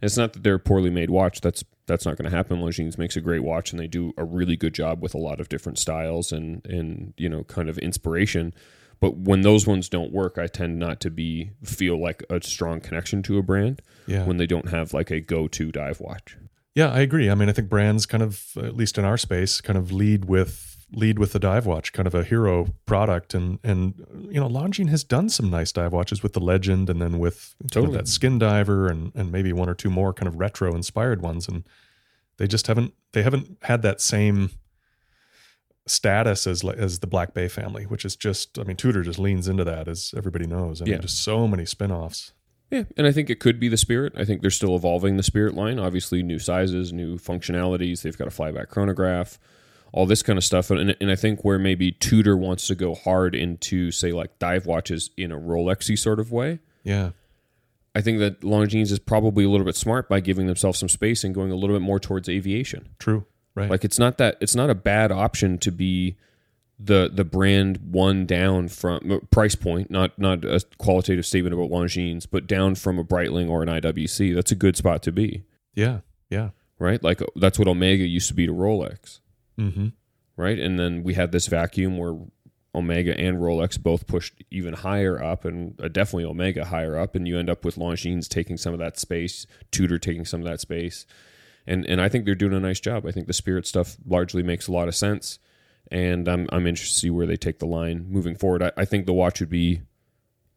[0.00, 1.40] And it's not that they're a poorly made watch.
[1.40, 2.58] That's that's not going to happen.
[2.60, 5.40] Longines makes a great watch, and they do a really good job with a lot
[5.40, 8.52] of different styles and and you know kind of inspiration.
[9.00, 12.80] But when those ones don't work, I tend not to be feel like a strong
[12.80, 14.24] connection to a brand Yeah.
[14.24, 16.36] when they don't have like a go to dive watch.
[16.74, 17.30] Yeah, I agree.
[17.30, 20.24] I mean, I think brands kind of, at least in our space, kind of lead
[20.24, 23.34] with lead with the dive watch, kind of a hero product.
[23.34, 23.94] And and
[24.30, 27.54] you know, Longines has done some nice dive watches with the Legend, and then with
[27.70, 27.96] Totally.
[27.96, 31.46] that Skin Diver, and and maybe one or two more kind of retro inspired ones.
[31.48, 31.64] And
[32.38, 34.50] they just haven't they haven't had that same
[35.86, 39.48] status as as the Black Bay family, which is just I mean, Tudor just leans
[39.48, 40.80] into that, as everybody knows.
[40.80, 41.00] I mean, Yeah.
[41.00, 42.32] just so many spin-offs.
[42.70, 44.12] Yeah, and I think it could be the Spirit.
[44.14, 45.78] I think they're still evolving the Spirit line.
[45.78, 48.02] Obviously, new sizes, new functionalities.
[48.02, 49.38] They've got a flyback chronograph,
[49.92, 50.70] all this kind of stuff.
[50.70, 54.66] And, and I think where maybe Tudor wants to go hard into, say, like dive
[54.66, 56.58] watches in a Rolexy sort of way.
[56.84, 57.10] Yeah.
[57.94, 61.24] I think that Longines is probably a little bit smart by giving themselves some space
[61.24, 62.88] and going a little bit more towards aviation.
[62.98, 63.26] True.
[63.54, 63.70] Right.
[63.70, 66.16] Like it's not that it's not a bad option to be
[66.78, 71.70] the the brand one down from uh, price point, not not a qualitative statement about
[71.70, 74.32] Longines, but down from a Breitling or an IWC.
[74.34, 75.42] That's a good spot to be,
[75.74, 76.00] yeah.
[76.30, 76.50] Yeah.
[76.78, 77.02] right?
[77.02, 79.18] Like that's what Omega used to be to Rolex,
[79.58, 79.88] Mm-hmm.
[80.36, 80.58] right?
[80.58, 82.16] And then we had this vacuum where
[82.74, 87.26] Omega and Rolex both pushed even higher up, and uh, definitely Omega higher up, and
[87.26, 90.60] you end up with Longines taking some of that space, Tudor taking some of that
[90.60, 91.06] space,
[91.66, 93.06] and and I think they're doing a nice job.
[93.06, 95.38] I think the Spirit stuff largely makes a lot of sense,
[95.90, 98.62] and I'm I'm interested to see where they take the line moving forward.
[98.62, 99.82] I, I think the watch would be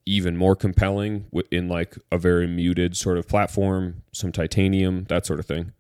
[0.06, 5.40] even more compelling in like a very muted sort of platform, some titanium, that sort
[5.40, 5.72] of thing.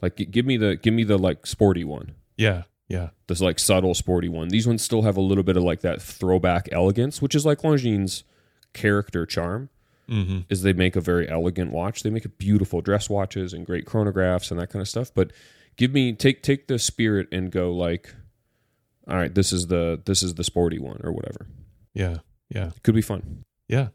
[0.00, 2.62] Like give me the give me the like sporty one Yeah.
[2.88, 3.10] Yeah.
[3.28, 4.48] this like subtle sporty one.
[4.48, 7.62] These ones still have a little bit of like that throwback elegance, which is like
[7.62, 8.22] Longines'
[8.72, 9.70] character charm.
[10.08, 10.40] Mm-hmm.
[10.50, 12.02] Is they make a very elegant watch.
[12.02, 15.10] They make a beautiful dress watches and great chronographs and that kind of stuff.
[15.14, 15.32] But
[15.76, 18.14] give me take take the spirit and go like,
[19.08, 21.46] all right, this is the this is the sporty one or whatever.
[21.94, 22.18] Yeah.
[22.50, 22.72] Yeah.
[22.82, 23.44] Could be fun.
[23.66, 23.88] Yeah.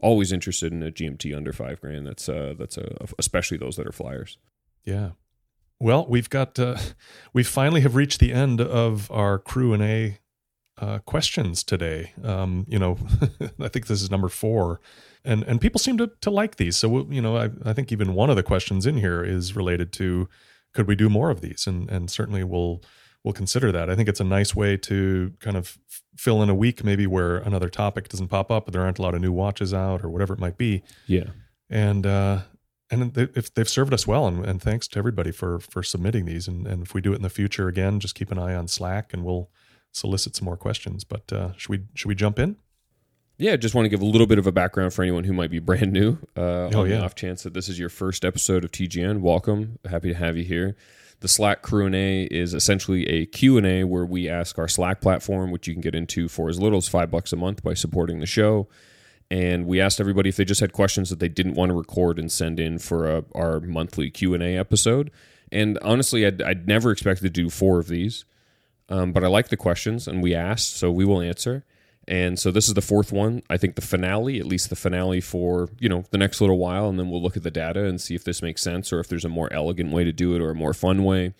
[0.00, 2.06] Always interested in a GMT under five grand.
[2.06, 4.38] That's uh that's uh especially those that are flyers.
[4.84, 5.10] Yeah.
[5.80, 6.76] Well, we've got uh,
[7.32, 10.18] we finally have reached the end of our crew and a
[10.80, 12.12] uh, questions today.
[12.22, 12.98] Um, you know,
[13.60, 14.80] I think this is number four,
[15.24, 16.76] and and people seem to to like these.
[16.76, 19.92] So you know, I I think even one of the questions in here is related
[19.94, 20.28] to
[20.74, 22.82] could we do more of these, and and certainly we'll
[23.24, 23.90] we'll consider that.
[23.90, 25.76] I think it's a nice way to kind of
[26.16, 29.02] fill in a week maybe where another topic doesn't pop up, but there aren't a
[29.02, 31.24] lot of new watches out or whatever it might be Yeah.
[31.68, 32.42] and uh,
[32.90, 36.24] and they, if they've served us well, and, and thanks to everybody for for submitting
[36.24, 36.48] these.
[36.48, 38.68] And, and if we do it in the future again, just keep an eye on
[38.68, 39.50] Slack, and we'll
[39.92, 41.04] solicit some more questions.
[41.04, 42.56] But uh, should we should we jump in?
[43.40, 45.50] Yeah, just want to give a little bit of a background for anyone who might
[45.50, 46.18] be brand new.
[46.36, 46.96] Uh, Oh, on yeah.
[46.98, 49.78] the off chance that this is your first episode of TGN, welcome.
[49.88, 50.74] Happy to have you here.
[51.20, 55.50] The Slack Crew and A is essentially a Q&A where we ask our Slack platform,
[55.52, 58.18] which you can get into for as little as five bucks a month by supporting
[58.20, 58.68] the show.
[59.30, 62.18] And we asked everybody if they just had questions that they didn't want to record
[62.18, 65.10] and send in for a, our monthly Q&A episode.
[65.52, 68.24] And honestly, I'd, I'd never expected to do four of these.
[68.88, 71.64] Um, but I like the questions, and we asked, so we will answer.
[72.06, 73.42] And so this is the fourth one.
[73.50, 76.88] I think the finale, at least the finale for you know the next little while,
[76.88, 79.08] and then we'll look at the data and see if this makes sense or if
[79.08, 81.34] there's a more elegant way to do it or a more fun way,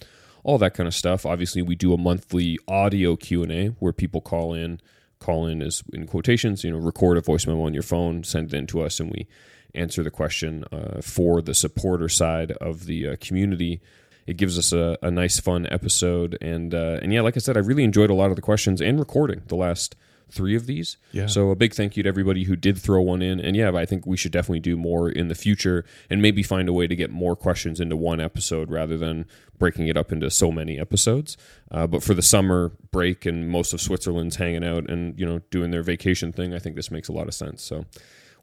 [0.44, 1.24] all that kind of stuff.
[1.24, 4.79] Obviously, we do a monthly audio Q and A where people call in.
[5.18, 6.64] Call in is in quotations.
[6.64, 9.11] You know, record a voice memo on your phone, send it in to us, and
[9.11, 9.26] we
[9.74, 13.81] answer the question uh, for the supporter side of the uh, community
[14.28, 17.57] it gives us a, a nice fun episode and uh, and yeah like i said
[17.57, 19.96] i really enjoyed a lot of the questions and recording the last
[20.30, 20.96] three of these.
[21.12, 21.26] Yeah.
[21.26, 23.40] so a big thank you to everybody who did throw one in.
[23.40, 26.68] And yeah i think we should definitely do more in the future and maybe find
[26.68, 29.26] a way to get more questions into one episode rather than
[29.58, 31.36] breaking it up into so many episodes.
[31.70, 35.40] Uh, but for the summer break and most of switzerland's hanging out and you know
[35.50, 37.62] doing their vacation thing i think this makes a lot of sense.
[37.62, 37.84] So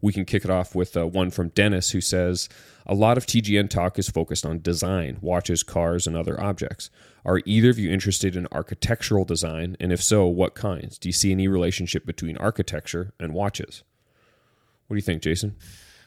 [0.01, 2.49] we can kick it off with uh, one from Dennis who says
[2.86, 6.89] A lot of TGN talk is focused on design, watches, cars, and other objects.
[7.25, 9.75] Are either of you interested in architectural design?
[9.79, 10.97] And if so, what kinds?
[10.97, 13.84] Do you see any relationship between architecture and watches?
[14.88, 15.55] What do you think, Jason?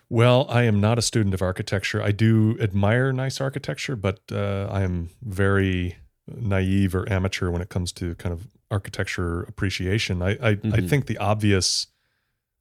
[0.09, 2.03] Well, I am not a student of architecture.
[2.03, 5.97] I do admire nice architecture, but uh, I am very
[6.27, 10.23] naive or amateur when it comes to kind of architecture appreciation.
[10.23, 11.89] I I, I think the obvious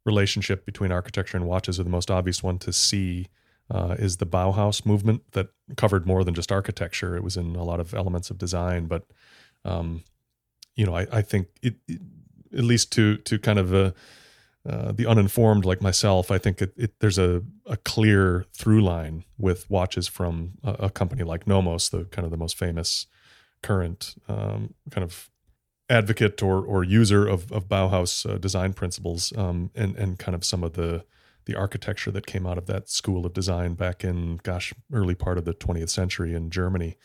[0.08, 3.28] relationship between architecture and watches, or the most obvious one to see,
[3.70, 7.16] uh, is the Bauhaus movement that covered more than just architecture.
[7.16, 9.04] It was in a lot of elements of design, but
[9.66, 10.04] um,
[10.76, 12.02] you know, I, I think it, it,
[12.58, 13.92] at least to to kind of uh,
[14.68, 19.24] uh, the uninformed like myself, I think it, it, there's a, a clear through line
[19.38, 23.06] with watches from a, a company like Nomos, the kind of the most famous
[23.64, 25.30] current um, kind of
[25.90, 30.44] advocate or or user of, of Bauhaus uh, design principles, um, and and kind of
[30.44, 31.06] some of the
[31.46, 35.38] the architecture that came out of that school of design back in gosh early part
[35.38, 36.98] of the 20th century in Germany.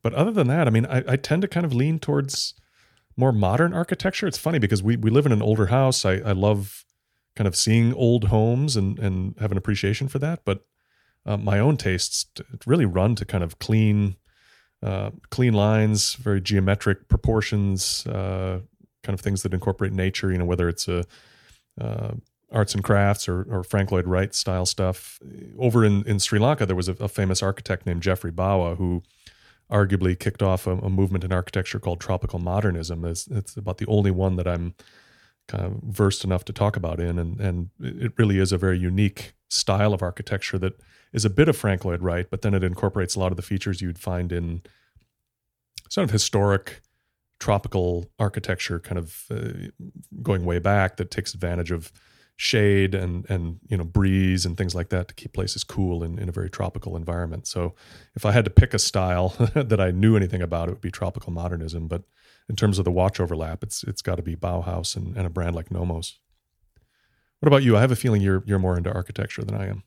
[0.00, 2.54] But other than that, I mean, I, I tend to kind of lean towards
[3.16, 4.26] more modern architecture.
[4.26, 6.04] It's funny because we we live in an older house.
[6.04, 6.84] I, I love
[7.36, 10.44] kind of seeing old homes and and have an appreciation for that.
[10.44, 10.64] But
[11.26, 12.26] uh, my own tastes
[12.66, 14.16] really run to kind of clean,
[14.82, 18.60] uh, clean lines, very geometric proportions, uh,
[19.02, 20.32] kind of things that incorporate nature.
[20.32, 21.04] You know, whether it's a
[21.80, 22.12] uh,
[22.52, 25.20] arts and crafts or, or Frank Lloyd Wright style stuff.
[25.58, 29.02] Over in, in Sri Lanka, there was a, a famous architect named Geoffrey Bawa who
[29.70, 33.04] arguably kicked off a, a movement in architecture called tropical modernism.
[33.04, 34.74] It's, it's about the only one that I'm
[35.46, 38.78] kind of versed enough to talk about in, and and it really is a very
[38.78, 40.80] unique style of architecture that
[41.12, 43.42] is a bit of Frank Lloyd Wright, but then it incorporates a lot of the
[43.42, 44.62] features you'd find in
[45.88, 46.80] sort of historic
[47.40, 49.68] tropical architecture, kind of uh,
[50.22, 51.90] going way back that takes advantage of
[52.36, 56.18] shade and and you know breeze and things like that to keep places cool in,
[56.18, 57.46] in a very tropical environment.
[57.46, 57.74] So
[58.14, 60.90] if I had to pick a style that I knew anything about, it would be
[60.90, 61.86] tropical modernism.
[61.86, 62.04] But
[62.48, 65.30] in terms of the watch overlap, it's it's got to be Bauhaus and, and a
[65.30, 66.18] brand like Nomos.
[67.40, 67.76] What about you?
[67.76, 69.82] I have a feeling you're you're more into architecture than I am.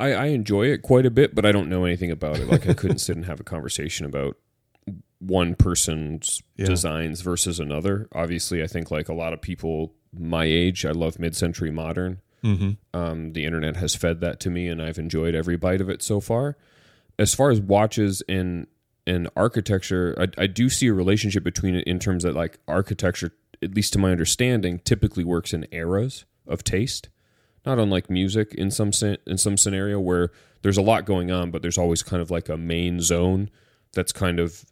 [0.00, 2.48] I, I enjoy it quite a bit, but I don't know anything about it.
[2.48, 4.36] Like I couldn't sit and have a conversation about
[5.18, 6.66] one person's Yeah.
[6.66, 8.08] designs versus another.
[8.12, 12.20] Obviously, I think like a lot of people my age, I love mid-century modern.
[12.42, 12.70] Mm-hmm.
[12.98, 16.02] Um, the internet has fed that to me, and I've enjoyed every bite of it
[16.02, 16.56] so far.
[17.18, 18.68] As far as watches and
[19.06, 23.32] and architecture, I, I do see a relationship between it in terms that like architecture,
[23.62, 27.08] at least to my understanding, typically works in eras of taste,
[27.66, 28.90] not unlike music in some
[29.26, 30.30] in some scenario where
[30.62, 33.50] there's a lot going on, but there's always kind of like a main zone
[33.92, 34.64] that's kind of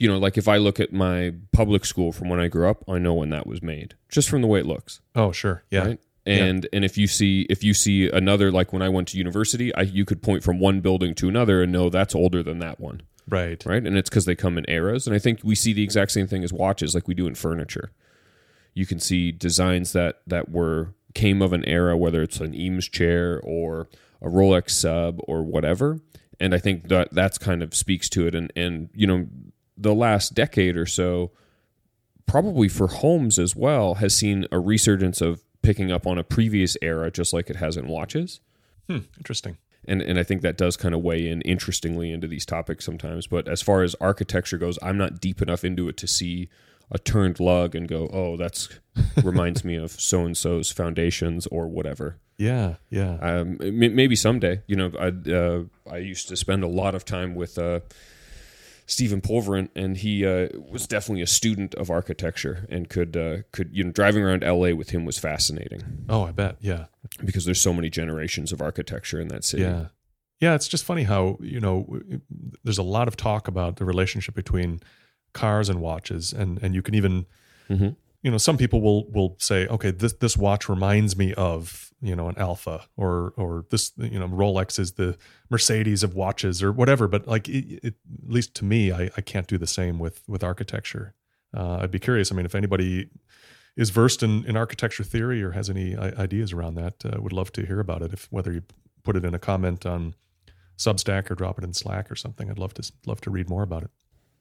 [0.00, 2.82] you know, like if I look at my public school from when I grew up,
[2.88, 5.00] I know when that was made just from the way it looks.
[5.14, 5.62] Oh, sure.
[5.70, 5.86] Yeah.
[5.86, 6.00] right?
[6.26, 9.74] And and if you see if you see another like when i went to university
[9.74, 12.78] i you could point from one building to another and know that's older than that
[12.78, 13.02] one.
[13.28, 13.64] Right.
[13.64, 13.84] right?
[13.86, 15.06] And it's because they come in eras.
[15.06, 17.34] And i think we see the exact same thing as watches like we do in
[17.34, 17.90] furniture.
[18.74, 22.88] You can see designs that that were came of an era whether it's an eames
[22.88, 23.88] chair or
[24.22, 25.98] a rolex sub or whatever
[26.38, 29.26] and i think that that's kind of speaks to it and and you know
[29.76, 31.30] the last decade or so
[32.26, 36.76] probably for homes as well has seen a resurgence of picking up on a previous
[36.80, 38.40] era just like it has in watches
[38.88, 39.56] Hmm, interesting.
[39.86, 43.28] and and I think that does kind of weigh in interestingly into these topics sometimes.
[43.28, 46.48] But as far as architecture goes, I'm not deep enough into it to see
[46.90, 48.68] a turned lug and go, oh, that's
[49.22, 52.18] reminds me of so and so's foundations or whatever.
[52.36, 53.18] Yeah, yeah.
[53.20, 54.62] Um, maybe someday.
[54.66, 57.58] You know, I uh, I used to spend a lot of time with.
[57.58, 57.80] Uh,
[58.86, 63.70] Stephen Pulvirent, and he uh, was definitely a student of architecture and could uh, could
[63.72, 66.04] you know driving around LA with him was fascinating.
[66.08, 66.86] Oh, I bet, yeah,
[67.24, 69.62] because there's so many generations of architecture in that city.
[69.62, 69.86] Yeah,
[70.40, 70.54] yeah.
[70.56, 72.00] It's just funny how you know
[72.64, 74.80] there's a lot of talk about the relationship between
[75.32, 77.26] cars and watches, and and you can even
[77.68, 77.90] mm-hmm.
[78.22, 82.14] you know some people will will say okay this this watch reminds me of you
[82.16, 85.16] know an alpha or or this you know rolex is the
[85.50, 87.08] mercedes of watches or whatever.
[87.08, 90.22] But like it, it, at least to me I, I can't do the same with
[90.28, 91.14] with architecture.
[91.52, 93.10] Uh, i'd be curious i mean if anybody
[93.76, 97.50] is versed in, in architecture theory or has any ideas around that uh, would love
[97.50, 98.12] to hear about it.
[98.12, 98.62] If whether you
[99.02, 100.14] put it in a comment on
[100.80, 103.62] substack or drop it in slack or something i'd love to love to read more
[103.62, 103.90] about it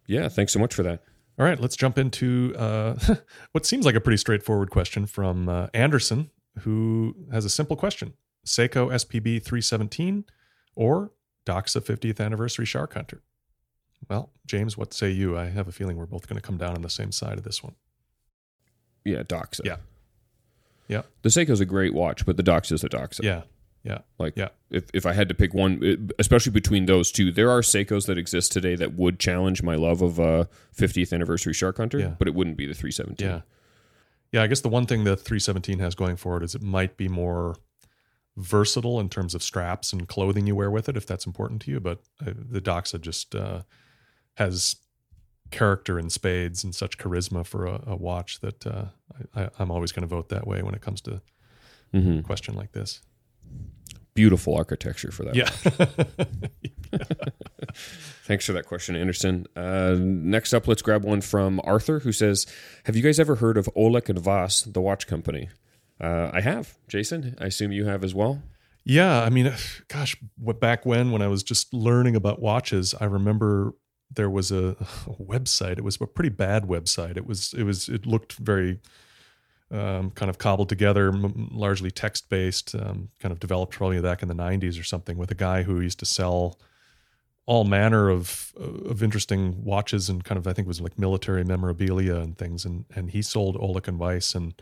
[0.10, 1.02] yeah thanks so much for that
[1.40, 2.96] all right, let's jump into uh,
[3.54, 8.14] what seems like a pretty straightforward question from uh, Anderson, who has a simple question
[8.46, 10.26] Seiko SPB 317
[10.76, 11.12] or
[11.46, 13.22] Doxa 50th anniversary Shark Hunter?
[14.10, 15.38] Well, James, what say you?
[15.38, 17.46] I have a feeling we're both going to come down on the same side of
[17.46, 17.76] this one.
[19.06, 19.62] Yeah, Doxa.
[19.64, 19.78] Yeah.
[20.90, 21.04] Yeah.
[21.22, 23.24] The Seiko's a great watch, but the Doxa is a Doxa.
[23.24, 23.44] Yeah.
[23.84, 24.00] Yeah.
[24.18, 24.50] Like, yeah.
[24.70, 28.18] if, if I had to pick one, especially between those two, there are Seikos that
[28.18, 30.46] exist today that would challenge my love of uh,
[30.78, 32.14] 50th anniversary Shark Hunter, yeah.
[32.20, 33.28] but it wouldn't be the 317.
[33.28, 33.42] Yeah.
[34.32, 34.44] Yeah.
[34.44, 37.08] I guess the one thing the 317 has going for it is it might be
[37.08, 37.56] more
[38.36, 41.72] versatile in terms of straps and clothing you wear with it, if that's important to
[41.72, 41.80] you.
[41.80, 43.62] But uh, the Doxa just uh,
[44.36, 44.76] has
[45.52, 48.86] character in spades and such charisma for a, a watch that uh,
[49.36, 51.22] I, am always going to vote that way when it comes to
[51.94, 52.20] mm-hmm.
[52.20, 53.02] a question like this
[54.14, 55.36] beautiful architecture for that.
[55.36, 55.50] Yeah.
[58.24, 59.48] Thanks for that question, Anderson.
[59.56, 62.46] Uh, next up, let's grab one from Arthur, who says,
[62.86, 65.50] "Have you guys ever heard of Ollech and Wajs, the watch company?"
[66.02, 66.78] Uh, I have.
[66.88, 68.42] Jason, I assume you have as well.
[68.86, 69.54] Yeah, I mean,
[69.88, 73.74] gosh, back when when I was just learning about watches, I remember
[74.14, 74.58] there was a,
[75.08, 75.78] a website.
[75.78, 77.18] It was a pretty bad website.
[77.18, 78.80] It was it was it looked very
[79.72, 84.22] um, kind of cobbled together, m- largely text based, um, kind of developed probably back
[84.22, 86.60] in the 90s or something with a guy who used to sell
[87.46, 91.44] all manner of of interesting watches and kind of I think it was like military
[91.44, 94.54] memorabilia and things and and he sold Ollech and Wajs and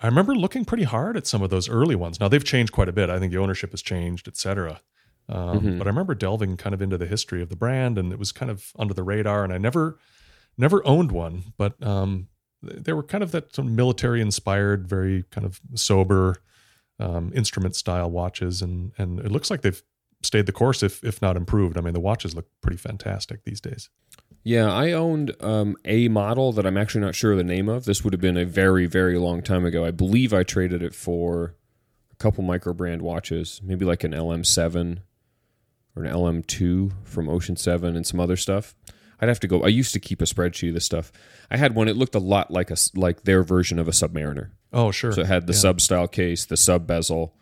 [0.00, 2.20] I remember looking pretty hard at some of those early ones.
[2.20, 3.10] Now they've changed quite a bit.
[3.10, 4.80] I think the ownership has changed, et cetera.
[5.28, 5.78] Um, mm-hmm.
[5.78, 8.30] But I remember delving kind of into the history of the brand, and it was
[8.30, 9.44] kind of under the radar.
[9.44, 9.98] And I never,
[10.58, 12.28] never owned one, but um,
[12.64, 16.36] they were kind of that military inspired, very kind of sober
[16.98, 19.82] um, instrument style watches, and and it looks like they've
[20.22, 21.76] stayed the course, if if not improved.
[21.76, 23.90] I mean, the watches look pretty fantastic these days.
[24.42, 27.86] Yeah, I owned um, a model that I'm actually not sure the name of.
[27.86, 29.84] This would have been a very very long time ago.
[29.84, 31.54] I believe I traded it for
[32.12, 34.98] a couple micro brand watches, maybe like an LM7
[35.96, 38.74] or an LM2 from Ocean Seven and some other stuff.
[39.20, 39.62] I'd have to go.
[39.62, 41.12] I used to keep a spreadsheet of this stuff.
[41.50, 41.88] I had one.
[41.88, 44.50] It looked a lot like a like their version of a Submariner.
[44.72, 45.12] Oh, sure.
[45.12, 45.58] So it had the yeah.
[45.60, 47.34] sub style case, the sub bezel,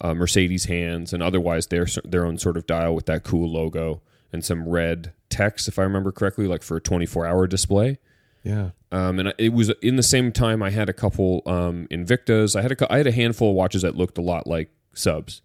[0.00, 4.02] uh, Mercedes hands, and otherwise their their own sort of dial with that cool logo
[4.32, 7.98] and some red text, if I remember correctly, like for a 24 hour display.
[8.42, 8.70] Yeah.
[8.92, 12.56] Um, and it was in the same time I had a couple um, Invictas.
[12.56, 15.42] I had a I had a handful of watches that looked a lot like subs.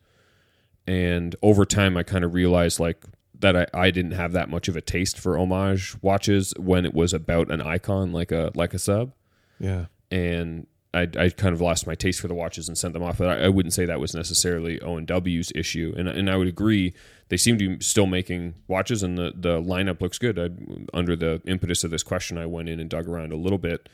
[0.88, 3.04] And over time, I kind of realized like
[3.46, 6.96] that I, I didn't have that much of a taste for homage watches when it
[6.96, 9.14] was about an icon like a like a sub.
[9.60, 9.86] Yeah.
[10.10, 13.20] And I, I kind of lost my taste for the watches and sent them off.
[13.20, 15.94] But I, I wouldn't say that was necessarily O and W's issue.
[15.96, 16.94] And and I would agree
[17.30, 20.40] they seem to be still making watches and the the lineup looks good.
[20.40, 20.50] I,
[20.92, 23.88] under the impetus of this question, I went in and dug around a little bit.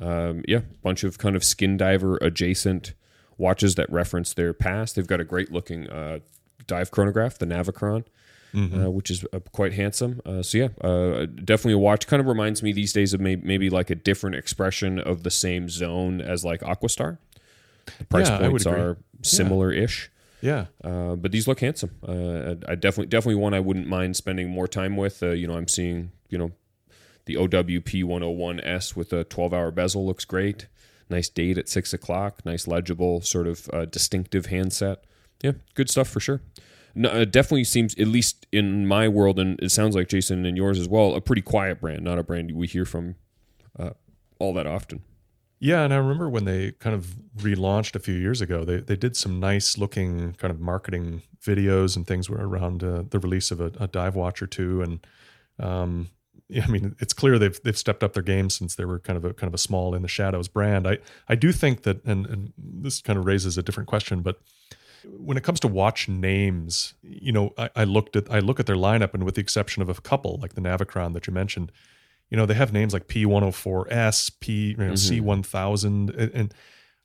[0.00, 2.92] Um, yeah, bunch of kind of skin diver adjacent
[3.38, 4.96] watches that reference their past.
[4.96, 6.18] They've got a great looking uh,
[6.66, 8.04] dive chronograph, the Navicron
[8.56, 8.86] mm-hmm.
[8.86, 10.20] uh, which is uh, quite handsome.
[10.24, 12.06] Uh, so yeah, uh, definitely a watch.
[12.06, 15.30] Kind of reminds me these days of maybe, maybe like a different expression of the
[15.30, 17.18] same zone as like Aquastar.
[17.98, 20.10] The price yeah, points are similar-ish.
[20.40, 21.90] Yeah, uh, but these look handsome.
[22.06, 25.22] I definitely definitely one I wouldn't mind spending more time with.
[25.22, 26.50] you know, I'm seeing you know
[27.26, 30.66] the OWP 101S with a 12 hour bezel looks great.
[31.08, 32.44] Nice date at six o'clock.
[32.44, 35.04] Nice legible, sort of uh, distinctive handset.
[35.42, 36.40] Yeah, good stuff for sure
[36.96, 40.56] no, it definitely seems, at least in my world, and it sounds like Jason and
[40.56, 43.16] yours as well, a pretty quiet brand, not a brand we hear from
[43.78, 43.90] uh,
[44.38, 45.02] all that often.
[45.58, 48.96] Yeah, and I remember when they kind of relaunched a few years ago, they they
[48.96, 53.50] did some nice looking kind of marketing videos and things were around uh, the release
[53.50, 55.06] of a, a, dive watch or two, and
[55.58, 56.10] um,
[56.48, 59.16] yeah, I mean it's clear they've they've stepped up their game since they were kind
[59.16, 60.86] of a kind of a small in the shadows brand.
[60.86, 64.40] I I do think that, and, and this kind of raises a different question, but
[65.04, 68.66] when it comes to watch names, you know, I, I, looked at I look at
[68.66, 71.72] their lineup, and with the exception of a couple like the Navicron that you mentioned,
[72.30, 75.28] you know, they have names like P104S, P you know, mm-hmm.
[75.28, 76.54] C1000, and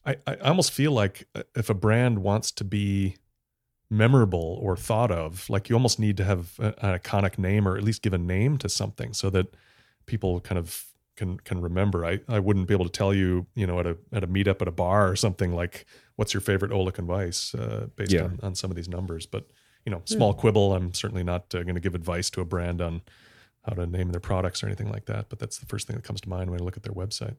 [0.05, 3.17] I, I almost feel like uh, if a brand wants to be
[3.89, 7.83] memorable or thought of, like you almost need to have an iconic name or at
[7.83, 9.53] least give a name to something so that
[10.05, 10.85] people kind of
[11.15, 12.05] can can remember.
[12.05, 14.61] I, I wouldn't be able to tell you, you know, at a at a meetup
[14.61, 15.85] at a bar or something like
[16.15, 18.23] what's your favorite Ollech and Wajs uh, based yeah.
[18.23, 19.25] on, on some of these numbers.
[19.25, 19.47] But
[19.85, 20.39] you know, small yeah.
[20.39, 20.73] quibble.
[20.73, 23.01] I'm certainly not uh, going to give advice to a brand on
[23.65, 25.29] how to name their products or anything like that.
[25.29, 27.35] But that's the first thing that comes to mind when I look at their website.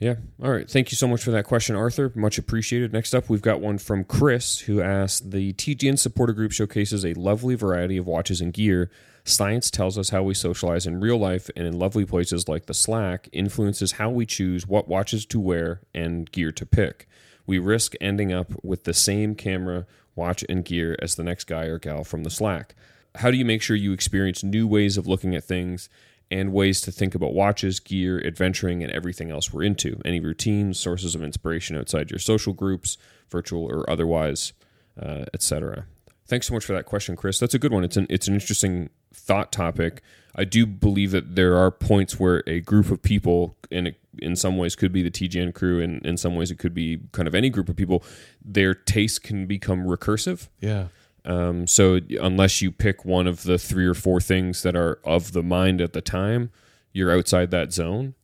[0.00, 0.16] Yeah.
[0.42, 0.68] All right.
[0.68, 2.12] Thank you so much for that question, Arthur.
[2.14, 2.92] Much appreciated.
[2.92, 7.14] Next up, we've got one from Chris who asked The TGN supporter group showcases a
[7.14, 8.90] lovely variety of watches and gear.
[9.26, 12.74] Science tells us how we socialize in real life and in lovely places like the
[12.74, 17.08] Slack influences how we choose what watches to wear and gear to pick
[17.46, 21.64] we risk ending up with the same camera, watch, and gear as the next guy
[21.64, 22.74] or gal from the Slack.
[23.16, 25.88] How do you make sure you experience new ways of looking at things
[26.30, 30.00] and ways to think about watches, gear, adventuring, and everything else we're into?
[30.04, 32.98] Any routines, sources of inspiration outside your social groups,
[33.30, 34.52] virtual or otherwise,
[35.00, 35.86] uh, etc.
[36.26, 37.38] Thanks so much for that question, Chris.
[37.38, 37.84] That's a good one.
[37.84, 40.02] It's an it's an interesting thought topic.
[40.34, 44.56] I do believe that there are points where a group of people, and in some
[44.58, 47.34] ways could be the TGN crew, and in some ways it could be kind of
[47.34, 48.02] any group of people,
[48.44, 50.48] their taste can become recursive.
[50.60, 50.88] Yeah.
[51.24, 55.32] Um, so unless you pick one of the three or four things that are of
[55.32, 56.50] the mind at the time,
[56.92, 58.14] you're outside that zone.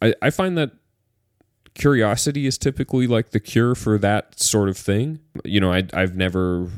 [0.00, 0.72] I, I find that
[1.74, 5.20] curiosity is typically like the cure for that sort of thing.
[5.44, 6.70] You know, I, I've never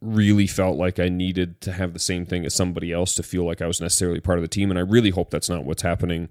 [0.00, 3.44] really felt like I needed to have the same thing as somebody else to feel
[3.44, 4.70] like I was necessarily part of the team.
[4.70, 6.28] And I really hope that's not what's happening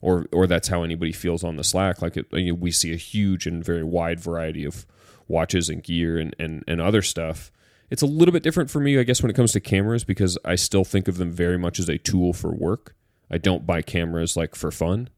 [0.00, 2.02] or or that's how anybody feels on the Slack.
[2.02, 4.86] Like it, you know, we see a huge and very wide variety of
[5.28, 7.50] watches and gear and, and, and other stuff.
[7.90, 10.38] It's a little bit different for me, I guess, when it comes to cameras because
[10.44, 12.94] I still think of them very much as a tool for work.
[13.30, 15.10] I don't buy cameras like for fun,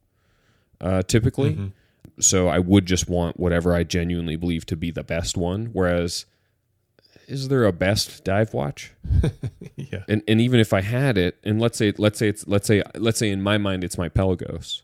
[0.80, 1.52] uh, typically.
[1.52, 1.66] Mm-hmm.
[2.20, 5.66] So I would just want whatever I genuinely believe to be the best one.
[5.72, 6.26] Whereas
[7.28, 8.92] is there a best dive watch?
[9.76, 10.04] yeah.
[10.08, 12.82] And and even if I had it, and let's say let's say it's let's say
[12.94, 14.82] let's say in my mind it's my Pelagos.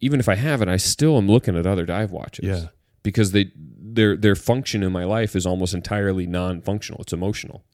[0.00, 2.44] Even if I have it, I still am looking at other dive watches.
[2.44, 2.68] Yeah.
[3.02, 7.00] Because they their their function in my life is almost entirely non-functional.
[7.02, 7.64] It's emotional.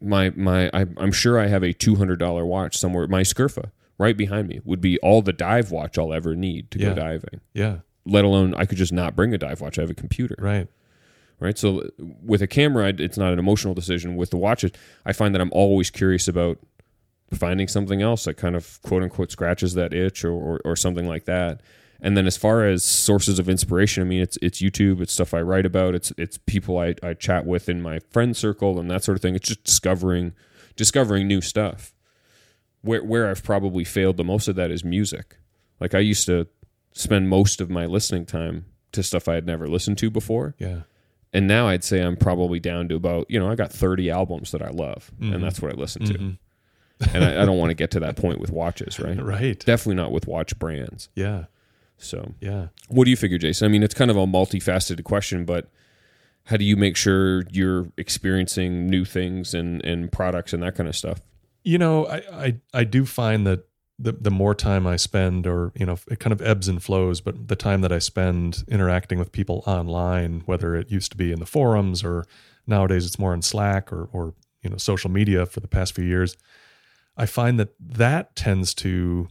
[0.00, 3.06] My my I, am sure I have a two hundred dollar watch somewhere.
[3.08, 6.78] My Scurfa right behind me would be all the dive watch I'll ever need to
[6.78, 6.90] yeah.
[6.90, 7.40] go diving.
[7.52, 7.78] Yeah.
[8.06, 9.78] Let alone I could just not bring a dive watch.
[9.78, 10.36] I have a computer.
[10.38, 10.68] Right
[11.44, 11.58] right?
[11.58, 14.16] So with a camera, it's not an emotional decision.
[14.16, 14.72] With the watches,
[15.04, 16.58] I find that I'm always curious about
[17.34, 21.06] finding something else that kind of quote unquote scratches that itch or, or, or something
[21.06, 21.60] like that.
[22.00, 25.34] And then as far as sources of inspiration, I mean, it's it's YouTube, it's stuff
[25.34, 28.90] I write about, it's it's people I, I chat with in my friend circle and
[28.90, 29.34] that sort of thing.
[29.34, 30.32] It's just discovering
[30.76, 31.94] discovering new stuff.
[32.80, 35.36] Where where I've probably failed the most of that is music.
[35.78, 36.46] Like I used to
[36.92, 40.54] spend most of my listening time to stuff I had never listened to before.
[40.58, 40.82] Yeah
[41.34, 44.52] and now I'd say I'm probably down to about you know I got 30 albums
[44.52, 45.34] that I love, mm-hmm.
[45.34, 46.14] and that's what I listen to.
[46.14, 47.16] Mm-hmm.
[47.16, 49.18] and I, I don't want to get to that point with watches, right?
[49.22, 49.58] Right.
[49.58, 51.08] Definitely not with watch brands.
[51.14, 51.46] Yeah.
[51.98, 52.68] So yeah.
[52.88, 53.66] What do you figure, Jason?
[53.66, 55.68] I mean, it's kind of a multifaceted question, but
[56.44, 60.88] how do you make sure you're experiencing new things and and products and that kind
[60.88, 61.20] of stuff?
[61.64, 63.66] You know, I I, I do find that
[63.98, 67.20] the the more time I spend, or you know, it kind of ebbs and flows.
[67.20, 71.32] But the time that I spend interacting with people online, whether it used to be
[71.32, 72.24] in the forums or
[72.66, 76.04] nowadays it's more on Slack or or you know social media for the past few
[76.04, 76.36] years,
[77.16, 79.28] I find that that tends to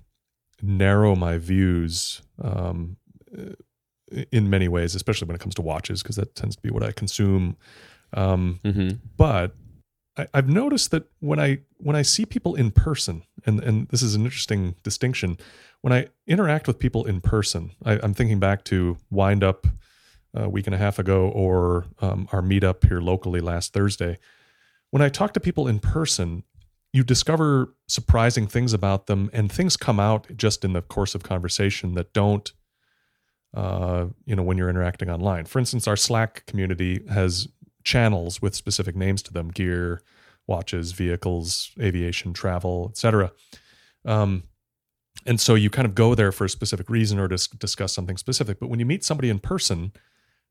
[0.61, 2.95] narrow my views um,
[4.31, 6.83] in many ways, especially when it comes to watches, because that tends to be what
[6.83, 7.57] I consume.
[8.13, 8.97] Um, mm-hmm.
[9.17, 9.55] But
[10.17, 14.01] I, have noticed that when I when I see people in person, and and this
[14.01, 15.37] is an interesting distinction,
[15.81, 19.67] when I interact with people in person, I, am thinking back to Wind Up
[20.33, 24.19] a week and a half ago, or um, our meetup here locally last Thursday.
[24.91, 26.43] When I talk to people in person,
[26.91, 31.23] you discover surprising things about them, and things come out just in the course of
[31.23, 32.51] conversation that don't,
[33.55, 35.45] uh, you know, when you're interacting online.
[35.45, 37.47] For instance, our Slack community has
[37.83, 40.01] channels with specific names to them gear
[40.47, 43.31] watches vehicles aviation travel etc
[44.05, 44.43] um,
[45.25, 48.17] and so you kind of go there for a specific reason or to discuss something
[48.17, 48.59] specific.
[48.59, 49.93] But when you meet somebody in person,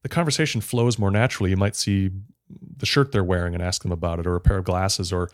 [0.02, 1.50] the conversation flows more naturally.
[1.50, 2.10] You might see
[2.76, 5.30] the shirt they're wearing and ask them about it, or a pair of glasses, or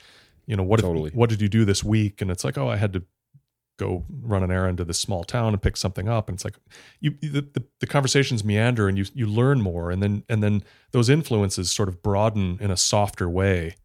[0.46, 1.10] you know what Totally.
[1.10, 2.20] if, what did you do this week?
[2.20, 3.02] And it's like, oh, I had to
[3.78, 6.28] go run an errand to this small town and pick something up.
[6.28, 6.56] And it's like
[7.00, 10.62] you the, the, the conversations meander and you you learn more, and then and then
[10.92, 13.76] those influences sort of broaden in a softer way,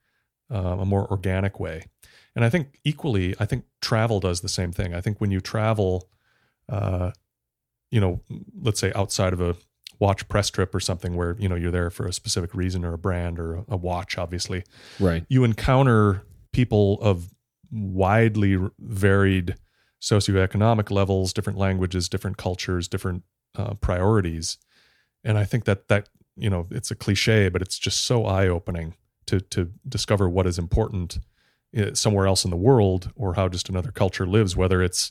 [0.53, 1.85] uh, a more organic way.
[2.35, 4.93] And I think equally, I think travel does the same thing.
[4.95, 6.09] I think when you travel,
[6.67, 7.11] uh,
[7.91, 8.21] you know,
[8.59, 9.55] let's say outside of a
[9.99, 12.93] watch press trip or something where you know you're there for a specific reason or
[12.93, 14.63] a brand or a watch, obviously,
[14.99, 15.23] Right.
[15.29, 17.29] you encounter people of
[17.71, 19.55] widely varied
[20.03, 23.23] socioeconomic levels, different languages, different cultures, different
[23.55, 24.57] uh, priorities,
[25.23, 28.47] and I think that that you know it's a cliche, but it's just so eye
[28.47, 28.95] opening
[29.27, 31.19] to to discover what is important
[31.77, 35.09] uh, somewhere else in the world or how just another culture lives, whether it's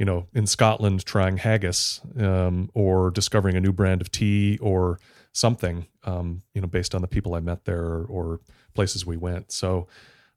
[0.00, 4.98] you know in Scotland trying haggis um, or discovering a new brand of tea or
[5.30, 8.40] something um, you know based on the people I met there or, or
[8.74, 9.52] places we went.
[9.52, 9.86] So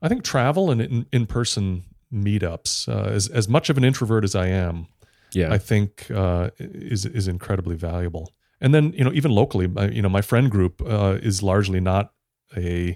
[0.04, 1.84] I think travel and in, in person
[2.14, 4.88] meetups, uh, as as much of an introvert as I am,
[5.34, 5.52] Yeah.
[5.54, 8.34] I think uh, is is incredibly valuable.
[8.62, 11.80] And then you know even locally, my, you know my friend group uh, is largely
[11.80, 12.12] not
[12.56, 12.96] a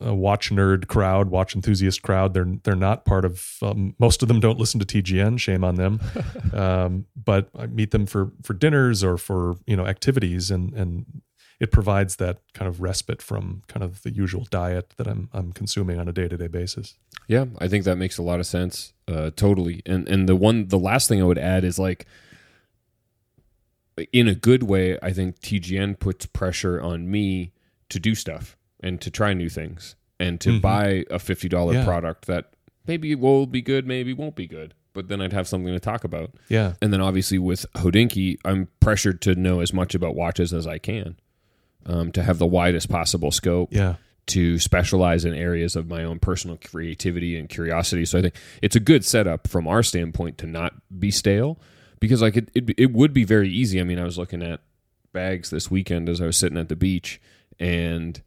[0.00, 2.34] a watch nerd crowd, watch enthusiast crowd.
[2.34, 3.58] They're they're not part of.
[3.62, 5.38] Um, most of them don't listen to TGN.
[5.38, 6.00] Shame on them.
[6.52, 11.06] um, but I meet them for for dinners or for you know activities, and and
[11.58, 15.52] it provides that kind of respite from kind of the usual diet that I'm I'm
[15.52, 16.96] consuming on a day to day basis.
[17.28, 18.92] Yeah, I think that makes a lot of sense.
[19.08, 19.82] Uh, totally.
[19.86, 22.06] And and the one the last thing I would add is like
[24.12, 27.52] in a good way, I think TGN puts pressure on me
[27.88, 30.60] to do stuff and to try new things and to Mhm.
[30.60, 31.84] buy a fifty dollar Yeah.
[31.84, 32.52] product that
[32.86, 34.74] maybe will be good, maybe won't be good.
[34.92, 36.34] But then I'd have something to talk about.
[36.48, 40.66] Yeah, And then obviously with Hodinkee, I'm pressured to know as much about watches as
[40.66, 41.16] I can.
[41.88, 43.94] Um, to have the widest possible scope yeah,
[44.26, 48.04] to specialize in areas of my own personal creativity and curiosity.
[48.04, 51.60] So I think it's a good setup from our standpoint to not be stale
[52.00, 53.80] because like it, it, it would be very easy.
[53.80, 54.60] I mean, I was looking at
[55.12, 57.20] bags this weekend as I was sitting at the beach
[57.60, 58.20] and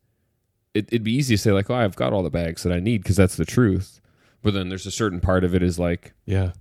[0.73, 2.79] it, it'd be easy to say like, oh, I've got all the bags that I
[2.79, 3.99] need because that's the truth.
[4.41, 6.53] But then there's a certain part of it is like, yeah.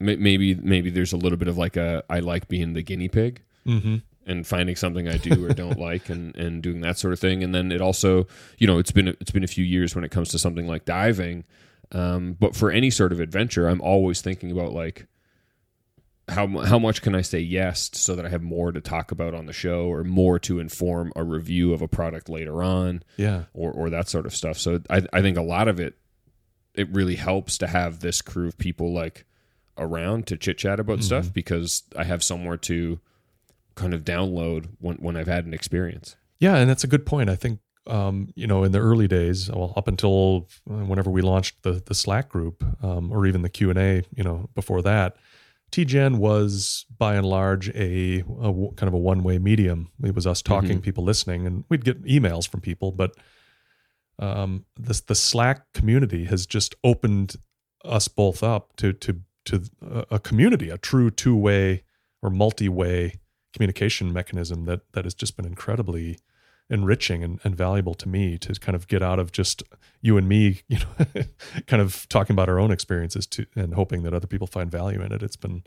[0.00, 3.08] may- maybe, maybe there's a little bit of like a, I like being the guinea
[3.08, 3.96] pig Mm-hmm.
[4.26, 7.42] And finding something I do or don't like and, and doing that sort of thing.
[7.42, 8.26] And then it also,
[8.58, 10.84] you know, it's been it's been a few years when it comes to something like
[10.84, 11.44] diving.
[11.92, 15.06] Um, but for any sort of adventure, I'm always thinking about like
[16.28, 19.34] how how much can I say yes so that I have more to talk about
[19.34, 23.44] on the show or more to inform a review of a product later on Yeah,
[23.54, 24.58] or or that sort of stuff.
[24.58, 25.94] So I I think a lot of it
[26.74, 29.24] it really helps to have this crew of people like
[29.78, 32.98] around to chit chat about stuff because I have somewhere to
[33.76, 36.16] kind of download when when I've had an experience.
[36.40, 37.30] Yeah, and that's a good point.
[37.30, 41.22] I think um, you know in the early days, well, up until uh, whenever we
[41.22, 44.82] launched the the Slack group, um, or even the Q and A, you know, before
[44.82, 45.16] that,
[45.70, 49.90] TGN was by and large a kind of a one way medium.
[50.02, 52.92] It was us talking, people listening, and we'd get emails from people.
[52.92, 53.16] But
[54.18, 57.36] um, this the Slack community has just opened
[57.84, 61.84] us both up to to to a, a community, a true two way
[62.22, 63.20] or multi way
[63.56, 66.18] communication mechanism that that has just been incredibly
[66.68, 69.62] enriching and, and valuable to me to kind of get out of just
[70.00, 71.22] you and me, you know,
[71.66, 75.00] kind of talking about our own experiences to and hoping that other people find value
[75.00, 75.22] in it.
[75.22, 75.64] It's been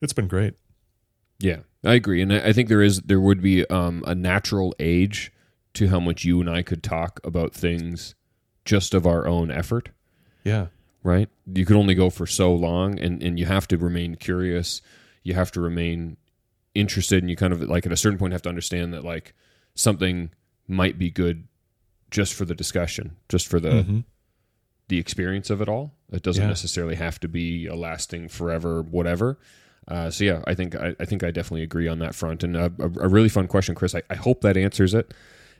[0.00, 0.54] it's been great.
[1.40, 5.32] Yeah, I agree, and I think there is there would be um, a natural age
[5.74, 8.16] to how much you and I could talk about things
[8.64, 9.90] just of our own effort.
[10.42, 10.66] Yeah.
[11.04, 11.28] right?
[11.52, 14.82] You could only go for so long, and and you have to remain curious.
[15.22, 16.16] You have to remain
[16.74, 19.34] interested, and you kind of like at a certain point have to understand that like
[19.74, 20.30] something
[20.66, 21.46] might be good
[22.10, 24.04] just for the discussion, just for the Mhm.
[24.88, 25.94] the experience of it all.
[26.10, 26.48] It doesn't Yeah.
[26.48, 29.38] necessarily have to be a lasting forever whatever.
[29.86, 32.42] Uh, so yeah, I think I, I think I definitely agree on that front.
[32.42, 33.94] And uh, a, a really fun question, Chris.
[33.94, 35.12] I, I hope that answers it.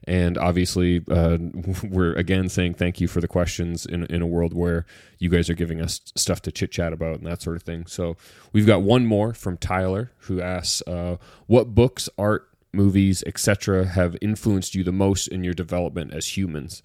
[0.05, 1.39] And obviously, uh,
[1.83, 4.87] we're again saying thank you for the questions in in a world where
[5.19, 7.87] you guys are giving us stuff to chit chat about and that sort of thing.
[7.87, 8.17] So
[8.53, 14.17] we've got one more from Tyler who asks, uh, "What books, art, movies, etc., have
[14.21, 16.83] influenced you the most in your development as humans?"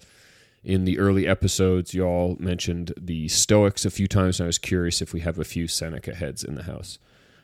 [0.64, 5.02] in the early episodes, y'all mentioned the Stoics a few times, and I was curious
[5.02, 6.98] if we have a few Seneca heads in the house.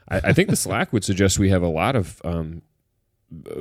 [0.08, 2.62] I, I think the Slack would suggest we have a lot of um,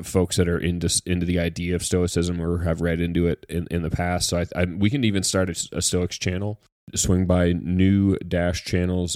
[0.03, 3.67] folks that are into into the idea of Stoicism or have read into it in,
[3.69, 4.29] in the past.
[4.29, 6.61] So I, I, we can even start a, a Stoics channel.
[6.95, 9.15] Swing by new dash channels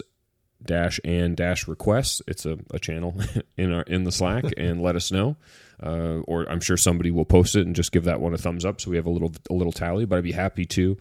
[0.65, 2.21] dash and dash requests.
[2.27, 3.15] It's a, a channel
[3.57, 5.37] in our in the Slack, and let us know.
[5.81, 8.63] Uh, or I'm sure somebody will post it and just give that one a thumbs
[8.63, 10.05] up, so we have a little a little tally.
[10.05, 10.97] But I'd be happy to.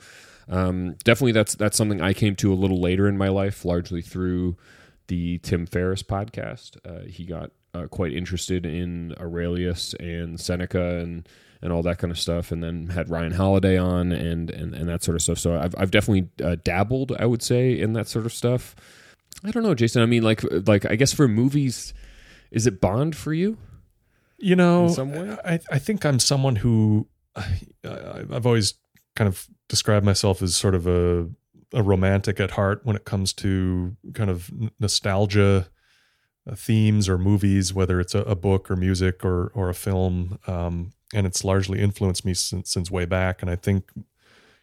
[0.48, 4.02] Um, definitely, that's that's something I came to a little later in my life, largely
[4.02, 4.56] through
[5.06, 6.76] the Tim Ferriss podcast.
[6.84, 11.28] Uh, he got uh, quite interested in Aurelius and Seneca and
[11.64, 14.88] and all that kind of stuff, and then had Ryan Holiday on and and, and
[14.88, 15.38] that sort of stuff.
[15.38, 18.74] So I've I've definitely uh, dabbled, I would say, in that sort of stuff.
[19.44, 20.02] I don't know, Jason.
[20.02, 21.94] I mean, like like I guess for movies,
[22.50, 23.58] is it Bond for you?
[24.38, 25.36] You know, In some way?
[25.44, 27.06] I I think I'm someone who
[27.36, 28.74] I, I've always
[29.14, 31.28] kind of described myself as sort of a
[31.72, 35.68] a romantic at heart when it comes to kind of nostalgia
[36.54, 40.38] themes or movies, whether it's a, a book or music or or a film.
[40.46, 43.42] Um, and it's largely influenced me since since way back.
[43.42, 43.90] And I think,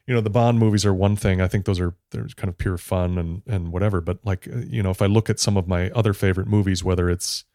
[0.07, 1.41] you know, the Bond movies are one thing.
[1.41, 4.01] I think those are they're kind of pure fun and and whatever.
[4.01, 6.83] But like, uh, you know, if I look at some of my other favorite movies,
[6.83, 7.45] whether it's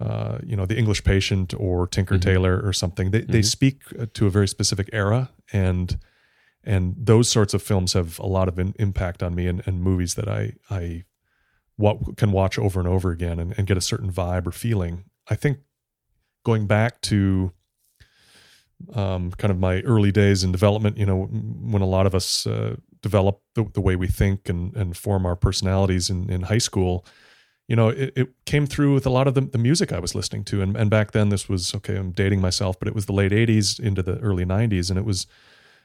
[0.00, 2.20] uh, you know, The English Patient or Tinker Mhm.
[2.22, 3.44] Tailor or something, they they Mhm.
[3.44, 5.98] speak uh, to a very specific era and
[6.64, 9.82] and those sorts of films have a lot of in, impact on me and, and
[9.82, 11.04] movies that I I
[11.78, 15.04] what can watch over and over again and, and get a certain vibe or feeling.
[15.28, 15.58] I think
[16.44, 17.52] going back to
[18.94, 22.46] um, kind of my early days in development, you know, when a lot of us
[22.46, 26.58] uh, develop the, the way we think and, and form our personalities in, in high
[26.58, 27.06] school,
[27.68, 30.16] you know, it, it came through with a lot of the, the music I was
[30.16, 30.62] listening to.
[30.62, 33.32] And, and back then, this was okay, I'm dating myself, but it was the late
[33.32, 34.90] 80s into the early 90s.
[34.90, 35.28] And it was,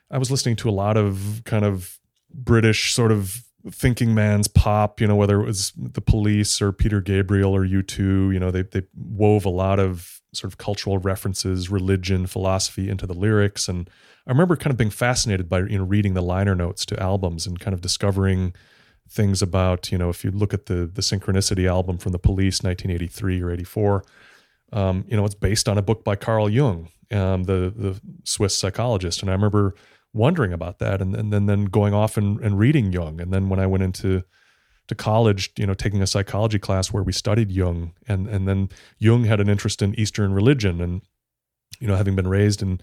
[0.09, 1.99] I was listening to a lot of kind of
[2.33, 7.01] British sort of thinking man's pop, you know, whether it was the police or Peter
[7.01, 11.70] Gabriel or U2, you know, they, they wove a lot of sort of cultural references,
[11.70, 13.68] religion, philosophy into the lyrics.
[13.70, 13.89] And
[14.28, 17.45] I remember kind of being fascinated by, you know, reading the liner notes to albums
[17.45, 18.53] and kind of discovering
[19.09, 22.64] things about, you know, if you look at the, the Synchronicity album from the police,
[22.64, 24.03] 1983 or 84,
[24.74, 28.55] um, you know, it's based on a book by Carl Jung, um, the, the Swiss
[28.55, 29.22] psychologist.
[29.22, 29.76] And I remember
[30.14, 33.20] wondering about that and, and then then going off and, and reading Jung.
[33.20, 34.24] And then when I went into
[34.88, 38.70] to college, you know, taking a psychology class where we studied Jung and and then
[38.99, 41.01] Jung had an interest in Eastern religion and
[41.80, 42.80] you know, having been raised in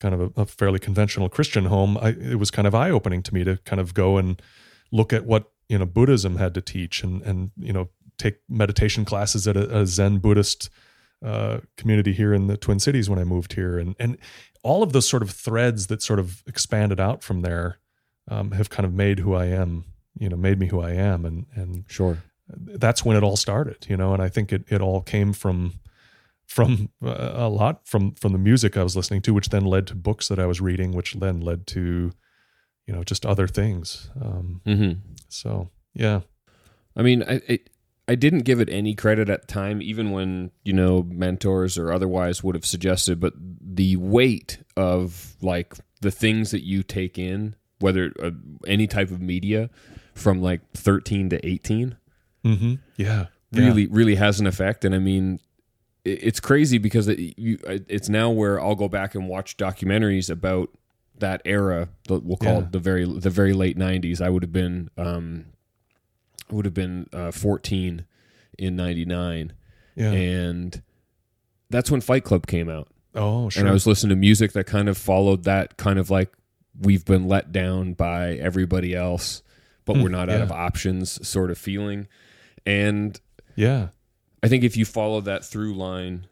[0.00, 3.22] kind of a, a fairly conventional Christian home, I, it was kind of eye opening
[3.22, 4.40] to me to kind of go and
[4.92, 9.04] look at what you know Buddhism had to teach and and you know take meditation
[9.04, 10.70] classes at a, a Zen Buddhist
[11.24, 14.18] uh, community here in the Twin Cities when I moved here, and and
[14.62, 17.78] all of those sort of threads that sort of expanded out from there
[18.28, 19.84] um, have kind of made who I am,
[20.18, 22.18] you know, made me who I am, and and Sure.
[22.48, 25.74] that's when it all started, you know, and I think it it all came from
[26.46, 29.86] from uh, a lot from from the music I was listening to, which then led
[29.88, 32.12] to books that I was reading, which then led to
[32.86, 34.10] you know just other things.
[34.20, 35.00] Um, Mm-hmm.
[35.28, 36.20] so yeah,
[36.96, 37.70] I mean, I it,
[38.08, 41.92] I didn't give it any credit at the time, even when you know mentors or
[41.92, 43.18] otherwise would have suggested.
[43.20, 48.30] But the weight of like the things that you take in, whether uh,
[48.66, 49.70] any type of media,
[50.14, 51.96] from like thirteen to eighteen,
[52.44, 52.74] mm-hmm.
[52.96, 54.84] yeah, really really has an effect.
[54.84, 55.40] And I mean,
[56.04, 60.30] it, it's crazy because it, you, it's now where I'll go back and watch documentaries
[60.30, 60.70] about
[61.18, 61.88] that era.
[62.08, 62.58] We'll call Yeah.
[62.60, 64.20] it the very the very late '90s.
[64.20, 65.46] I would have been um,
[66.50, 68.04] would have been uh, 14
[68.58, 69.52] in '99,
[69.94, 70.12] yeah.
[70.12, 70.82] and
[71.70, 72.88] that's when Fight Club came out.
[73.14, 73.60] oh, sure.
[73.60, 76.32] And I was listening to music that kind of followed that kind of like
[76.80, 79.42] we've been let down by everybody else,
[79.84, 82.08] but Hmm, we're not out of options sort of feeling.
[82.64, 83.18] And
[83.54, 83.88] yeah,
[84.42, 86.26] I think if you follow that through line,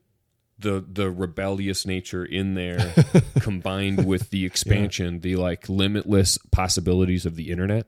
[0.59, 2.95] the the rebellious nature in there
[3.41, 7.87] combined with the expansion, the like limitless possibilities of the internet,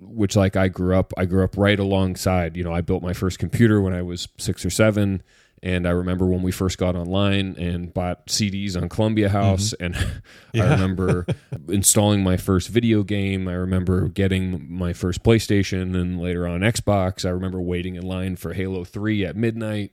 [0.00, 2.56] which like I grew up I grew up right alongside.
[2.56, 5.22] You know, I built my first computer when I was 6 or 7
[5.62, 9.36] and I remember when we first got online and bought CDs on Columbia mm-hmm.
[9.36, 9.96] House and
[10.54, 11.26] I remember
[11.68, 13.48] installing my first video game.
[13.48, 17.24] I remember getting my first PlayStation and later on Xbox.
[17.24, 19.92] I remember waiting in line for Halo 3 at midnight.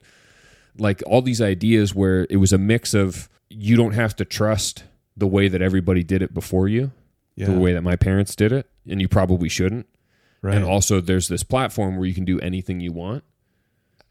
[0.77, 4.83] Like all these ideas where it was a mix of you don't have to trust
[5.15, 6.91] the way that everybody did it before you,
[7.35, 9.87] yeah, the way that my parents did it, and you probably shouldn't.
[10.43, 10.55] Right.
[10.55, 13.23] And also there's this platform where you can do anything you want.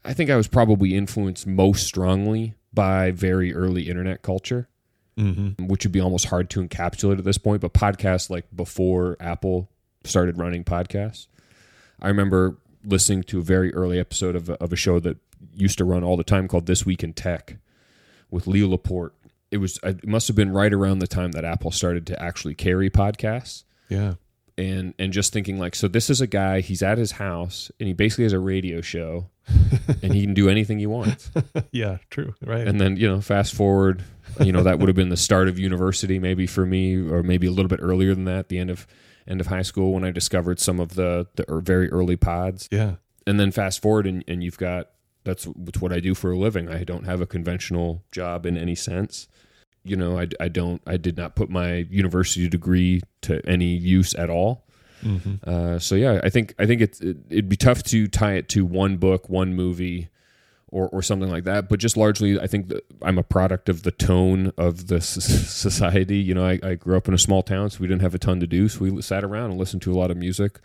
[0.03, 4.67] I think I was probably influenced most strongly by very early internet culture
[5.17, 5.67] mm-hmm.
[5.67, 9.69] which would be almost hard to encapsulate at this point, but podcasts like before Apple
[10.03, 11.27] started running podcasts.
[12.01, 15.17] I remember listening to a very early episode of a, of a show that
[15.53, 17.57] used to run all the time called This Week in Tech
[18.29, 19.13] with Leo Laporte.
[19.51, 22.55] It was it must have been right around the time that Apple started to actually
[22.55, 23.63] carry podcasts.
[23.87, 24.15] Yeah,
[24.57, 26.61] and and just thinking like, so this is a guy.
[26.61, 29.29] He's at his house, and he basically has a radio show,
[30.01, 31.31] and he can do anything he wants.
[31.71, 32.35] yeah, true.
[32.45, 32.67] Right.
[32.67, 34.03] And then you know, fast forward,
[34.39, 37.47] you know, that would have been the start of university, maybe for me, or maybe
[37.47, 38.87] a little bit earlier than that, the end of
[39.27, 42.67] end of high school when I discovered some of the the er, very early pods.
[42.71, 42.95] yeah.
[43.25, 44.89] And then fast forward, and, and you've got
[45.23, 46.69] that's what I do for a living.
[46.69, 49.27] I don't have a conventional job in any sense.
[49.83, 54.15] You know, I, I don't I did not put my university degree to any use
[54.15, 54.65] at all.
[55.01, 58.33] hmm Uh, so yeah, I think I think it's it, it'd be tough to tie
[58.35, 60.07] it to one book, one movie,
[60.69, 61.67] or or something like that.
[61.67, 66.17] But just largely, I think that I'm a product of the tone of the society.
[66.17, 68.19] You know, I, I grew up in a small town, so we didn't have a
[68.19, 70.59] ton to do, so we sat around and listened to a lot of music.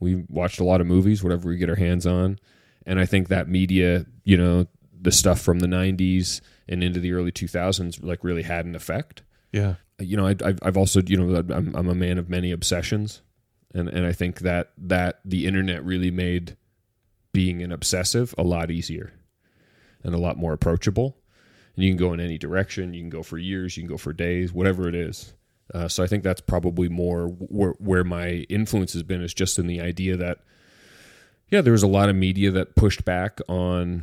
[0.00, 2.38] We watched a lot of movies, whatever we get our hands on,
[2.84, 4.66] and I think that media, you know,
[5.00, 9.22] the stuff from the '90s and into the early 2000s, like really had an effect
[9.52, 9.74] Yeah.
[9.98, 13.22] you know, I, I've, I've also, you know, I'm, I'm a man of many obsessions,
[13.74, 16.56] and and I think that that the internet really made
[17.32, 19.12] being an obsessive a lot easier
[20.02, 21.16] and a lot more approachable.
[21.74, 22.94] And you can go in any direction.
[22.94, 23.76] You can go for years.
[23.76, 24.52] You can go for days.
[24.52, 25.34] Whatever it is.
[25.74, 29.58] Uh, so I think that's probably more where, where my influence has been is just
[29.58, 30.38] in the idea that,
[31.50, 34.02] yeah, there was a lot of media that pushed back on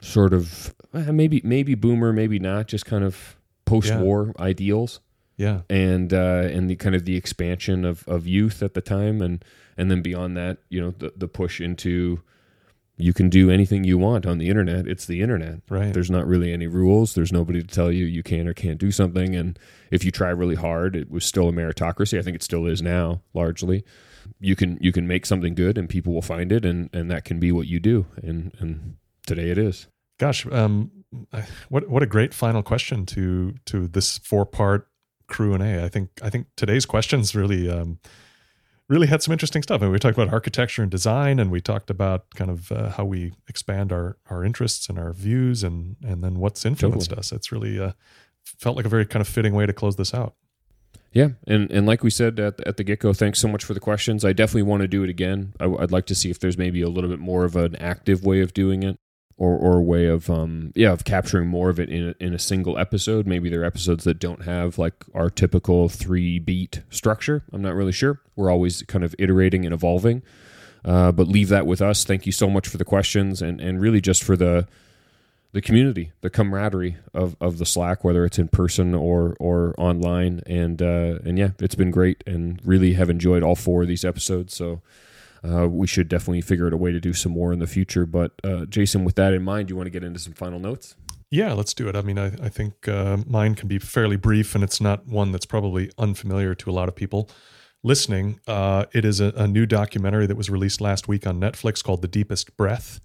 [0.00, 5.00] sort of eh, maybe maybe boomer, maybe not, just kind of post-war ideals
[5.36, 5.60] Yeah.
[5.68, 9.44] and uh, and the kind of the expansion of, of youth at the time, and
[9.76, 12.20] and then beyond that, you know, the the push into
[13.00, 14.88] you can do anything you want on the internet.
[14.88, 15.60] It's the internet.
[15.68, 15.94] Right.
[15.94, 17.14] There's not really any rules.
[17.14, 19.36] There's nobody to tell you you can or can't do something.
[19.36, 19.56] And
[19.92, 22.18] if you try really hard, it was still a meritocracy.
[22.18, 23.84] I think it still is now, largely.
[24.40, 27.24] You can you can make something good, and people will find it, and and that
[27.24, 28.06] can be what you do.
[28.20, 28.96] And and
[29.28, 29.86] today it is.
[30.18, 30.90] Gosh, um,
[31.68, 34.88] what what a great final question to to this four part
[35.28, 35.84] crew and A.
[35.84, 38.00] I think I think today's questions really um,
[38.88, 39.82] really had some interesting stuff.
[39.82, 43.04] And we talked about architecture and design, and we talked about kind of uh, how
[43.04, 47.20] we expand our our interests and our views, and and then what's influenced Totally.
[47.20, 47.32] us.
[47.32, 47.92] It's really uh,
[48.44, 50.34] felt like a very kind of fitting way to close this out.
[51.12, 53.74] Yeah, and and like we said at at the get go, thanks so much for
[53.74, 54.24] the questions.
[54.24, 55.54] I definitely want to do it again.
[55.60, 58.24] I, would like to see if there's maybe a little bit more of an active
[58.24, 58.98] way of doing it,
[59.38, 62.34] or or a way of um yeah of capturing more of it in a, in
[62.34, 63.26] a single episode.
[63.26, 67.44] Maybe there are episodes that don't have like our typical three beat structure.
[67.52, 68.20] I'm not really sure.
[68.36, 70.22] We're always kind of iterating and evolving.
[70.84, 72.04] Uh, but leave that with us.
[72.04, 74.66] Thank you so much for the questions and and really just for the
[75.52, 80.42] the community, the camaraderie of, of the Slack, whether it's in person or or online,
[80.46, 84.04] and uh, and yeah, it's been great, and really have enjoyed all four of these
[84.04, 84.54] episodes.
[84.54, 84.82] So
[85.44, 88.06] uh, we should definitely figure out a way to do some more in the future.
[88.06, 90.58] But uh, Jason, with that in mind, do you want to get into some final
[90.58, 90.96] notes?
[91.30, 91.96] Yeah, let's do it.
[91.96, 95.30] I mean, I, I think uh, mine can be fairly brief, and it's not one
[95.30, 97.30] that's probably unfamiliar to a lot of people
[97.82, 98.40] listening.
[98.46, 102.02] Uh, it is a, a new documentary that was released last week on Netflix called
[102.02, 103.00] The Deepest Breath.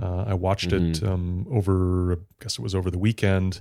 [0.00, 3.60] Uh, I watched it um, over, I guess it was over the weekend,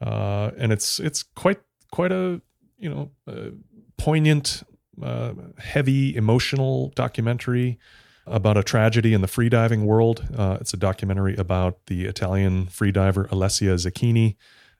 [0.00, 2.40] uh, and it's it's quite quite a
[2.78, 3.50] you know uh,
[3.96, 4.62] poignant,
[5.02, 7.78] uh, heavy, emotional documentary
[8.26, 10.26] about a tragedy in the freediving world.
[10.36, 14.36] Uh, it's a documentary about the Italian freediver Alessia Zecchini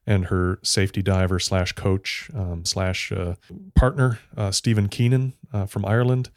[0.07, 3.35] and her safety diver slash coach um, slash uh,
[3.75, 6.31] partner uh, Stephen Keenan uh, from Ireland.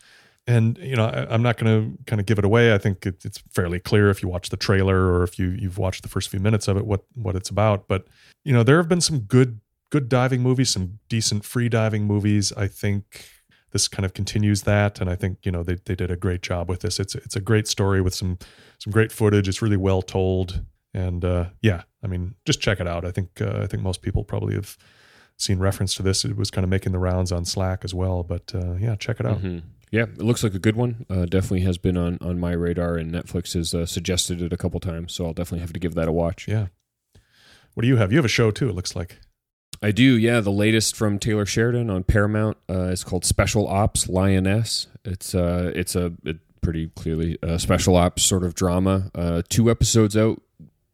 [0.47, 2.73] And you know, I, I'm not going to kind of give it away.
[2.73, 5.77] I think it, it's fairly clear if you watch the trailer or if you you've
[5.77, 7.87] watched the first few minutes of it what what it's about.
[7.87, 8.07] But
[8.43, 9.61] you know, there have been some good
[9.91, 12.51] good diving movies, some decent free diving movies.
[12.53, 13.25] I think
[13.71, 16.41] this kind of continues that, and I think you know they they did a great
[16.41, 16.99] job with this.
[16.99, 18.37] It's it's a great story with some
[18.77, 19.47] some great footage.
[19.47, 20.63] It's really well told,
[20.93, 23.05] and uh, yeah, I mean, just check it out.
[23.05, 24.77] I think uh, I think most people probably have
[25.37, 26.25] seen reference to this.
[26.25, 29.19] It was kind of making the rounds on Slack as well, but uh, yeah, check
[29.19, 29.41] it out.
[29.41, 29.61] Mhm.
[29.91, 31.05] Yeah, it looks like a good one.
[31.09, 34.57] Uh, definitely has been on on my radar, and Netflix has uh, suggested it a
[34.57, 36.47] couple times, so I'll definitely have to give that a watch.
[36.47, 36.67] Yeah.
[37.73, 38.11] What do you have?
[38.11, 38.69] You have a show too.
[38.69, 39.19] It looks like.
[39.81, 40.41] I do, yeah.
[40.41, 44.87] The latest from Taylor Sheridan on Paramount uh, is called Special Ops Lioness.
[45.05, 49.09] It's uh, it's a it pretty clearly a special ops sort of drama.
[49.15, 50.41] Uh, two episodes out,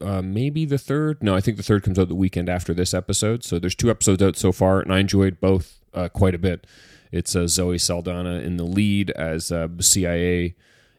[0.02, 1.24] uh, maybe the third.
[1.24, 3.44] No, I think the third comes out the weekend after this episode.
[3.44, 6.68] So there's two episodes out so far, and I enjoyed both uh, quite a bit.
[7.12, 10.54] It's uh, Zoe Saldana in the lead as a CIA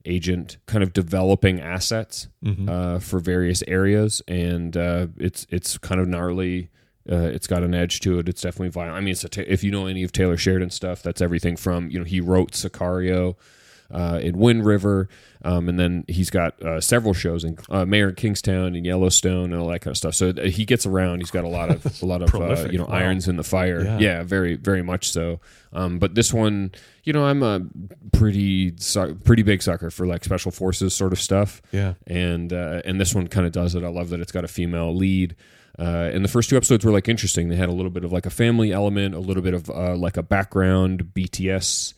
[0.05, 2.69] agent, kind of developing assets Mhm.
[2.69, 6.71] uh, for various areas, and uh, it's it's kind of gnarly.
[7.11, 8.29] Uh, it's got an edge to it.
[8.29, 8.97] It's definitely violent.
[8.97, 11.57] I mean, it's a ta- if you know any of Taylor Sheridan stuff, that's everything
[11.57, 13.37] from you know he wrote Sicario,
[13.93, 15.09] uh, in Wind River,
[15.45, 19.53] um, and then he's got uh, several shows in uh, Mayor of Kingstown and Yellowstone
[19.53, 20.17] and all that kind of stuff.
[20.17, 21.21] So uh, he gets around.
[21.21, 22.95] He's got a lot of a lot of uh, you know Wow.
[22.97, 23.85] irons in the fire.
[23.85, 23.99] Yeah.
[24.01, 24.23] Yeah.
[24.25, 25.39] very very much so.
[25.73, 26.73] Um, but this one,
[27.05, 27.61] you know, I'm a
[28.13, 28.73] pretty
[29.25, 31.95] pretty big sucker for like special forces sort of stuff Yeah.
[32.07, 33.85] and uh, and this one kind of does it.
[33.85, 35.37] I love that it's got a female lead.
[35.79, 37.49] Uh, and the first two episodes were like interesting.
[37.49, 39.95] They had a little bit of like a family element, a little bit of uh,
[39.95, 41.95] like a background BTS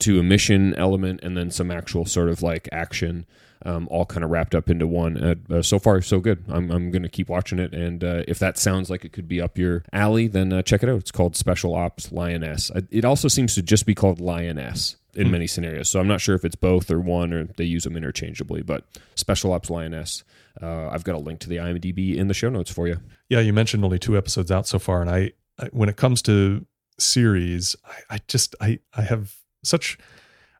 [0.00, 3.24] to a mission element, and then some actual sort of like action,
[3.64, 5.16] um, all kind of wrapped up into one.
[5.16, 6.44] Uh, uh, so far, so good.
[6.48, 9.40] I'm I'm gonna keep watching it, and uh, if that sounds like it could be
[9.40, 10.98] up your alley, then uh, check it out.
[10.98, 12.72] It's called Special Ops Lioness.
[12.90, 15.88] It also seems to just be called Lioness in many scenarios.
[15.88, 18.62] So I'm not sure if it's both or one, or they use them interchangeably.
[18.62, 18.84] But
[19.14, 20.24] Special Ops Lioness.
[20.62, 23.00] Uh, I've got a link to the IMDb in the show notes for you.
[23.28, 26.22] Yeah, you mentioned only two episodes out so far, and I, I when it comes
[26.22, 26.64] to
[26.98, 29.34] series, I, I just I I have
[29.64, 29.98] such,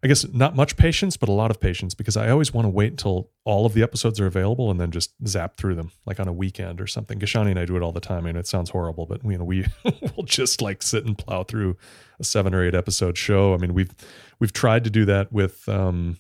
[0.03, 2.71] I guess not much patience, but a lot of patience because I always want to
[2.71, 6.19] wait until all of the episodes are available and then just zap through them like
[6.19, 7.21] on a weekend or something.
[7.21, 9.45] Gashani and I do it all the time, and it sounds horrible, but you know
[9.45, 9.65] we
[10.17, 11.77] will just like sit and plow through
[12.19, 13.55] a seven or eight episode show.
[13.55, 13.95] I mean we've
[14.41, 15.69] we've tried to do that with.
[15.69, 16.19] um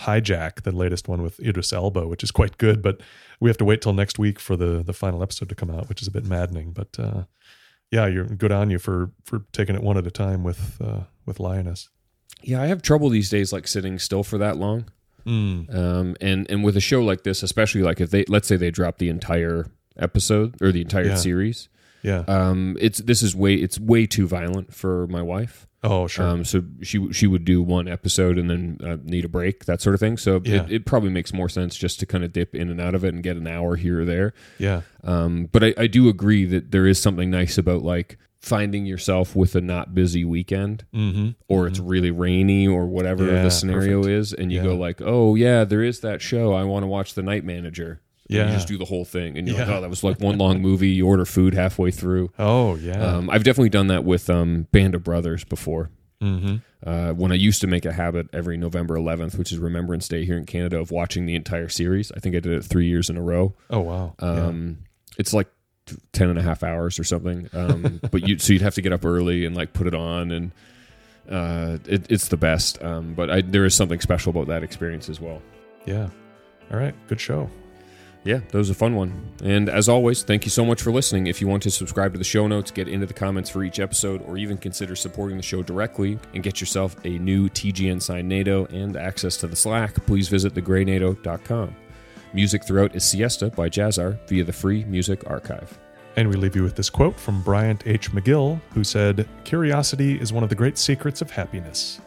[0.00, 3.00] Hijack, the latest one with Idris Elba, which is quite good, but
[3.40, 5.88] we have to wait till next week for the the final episode to come out,
[5.88, 6.72] which is a bit maddening.
[6.72, 7.24] But uh,
[7.90, 11.00] yeah, you're good on you for for taking it one at a time with uh,
[11.26, 11.88] with Lioness.
[12.42, 14.86] Yeah, I have trouble these days, like sitting still for that long.
[15.26, 15.74] Mm.
[15.74, 18.70] Um, and and with a show like this, especially like if they let's say they
[18.70, 19.66] drop the entire
[19.98, 21.14] episode or the entire Yeah.
[21.16, 21.68] series,
[22.02, 22.24] Yeah.
[22.26, 25.66] um, it's this is way it's way too violent for my wife.
[25.82, 26.26] Oh, sure.
[26.26, 29.80] Um, so she she would do one episode and then uh, need a break, that
[29.80, 30.16] sort of thing.
[30.16, 30.64] So Yeah.
[30.64, 33.04] it, it probably makes more sense just to kind of dip in and out of
[33.04, 34.34] it and get an hour here or there.
[34.58, 34.82] yeah.
[35.04, 39.36] Um, but I, I do agree that there is something nice about like finding yourself
[39.36, 41.30] with a not busy weekend Mm-hmm.
[41.48, 44.12] or it's really rainy or whatever Yeah, the scenario perfect.
[44.18, 44.64] is and you Yeah.
[44.64, 48.00] go like oh yeah there is that show i want to watch the night manager
[48.38, 48.46] Yeah.
[48.46, 50.60] you just do the whole thing and you're like oh that was like one long
[50.62, 53.00] movie you order food halfway through Oh, yeah.
[53.16, 55.90] um, i've definitely done that with um, band of brothers before
[56.22, 56.56] mm-hmm.
[56.88, 60.24] uh, when i used to make a habit every november 11th which is remembrance day
[60.24, 63.10] here in canada of watching the entire series i think i did it three years
[63.10, 64.14] in a row Oh, wow.
[64.22, 64.28] Yeah.
[64.46, 64.78] um,
[65.18, 65.48] it's like
[65.86, 68.82] t- 10 and a half hours or something um, but you so you'd have to
[68.82, 70.52] get up early and like put it on and
[71.28, 75.08] uh, it, it's the best um, but I, there is something special about that experience
[75.08, 75.40] as well
[75.86, 76.08] Yeah.
[76.72, 76.94] All right.
[77.08, 77.50] Good show.
[78.24, 81.26] Yeah that was a fun one and as always thank you so much for listening
[81.26, 83.80] if you want to subscribe to the show notes get into the comments for each
[83.80, 88.28] episode or even consider supporting the show directly and get yourself a new tgn signed
[88.28, 91.74] nato and access to the slack please visit thegreynato.com
[92.34, 95.78] music throughout is siesta by Jahzzar via the free music archive
[96.16, 98.10] And we leave you with this quote from Bryant H.
[98.12, 102.00] McGill, who said, Curiosity is one of the great secrets of happiness.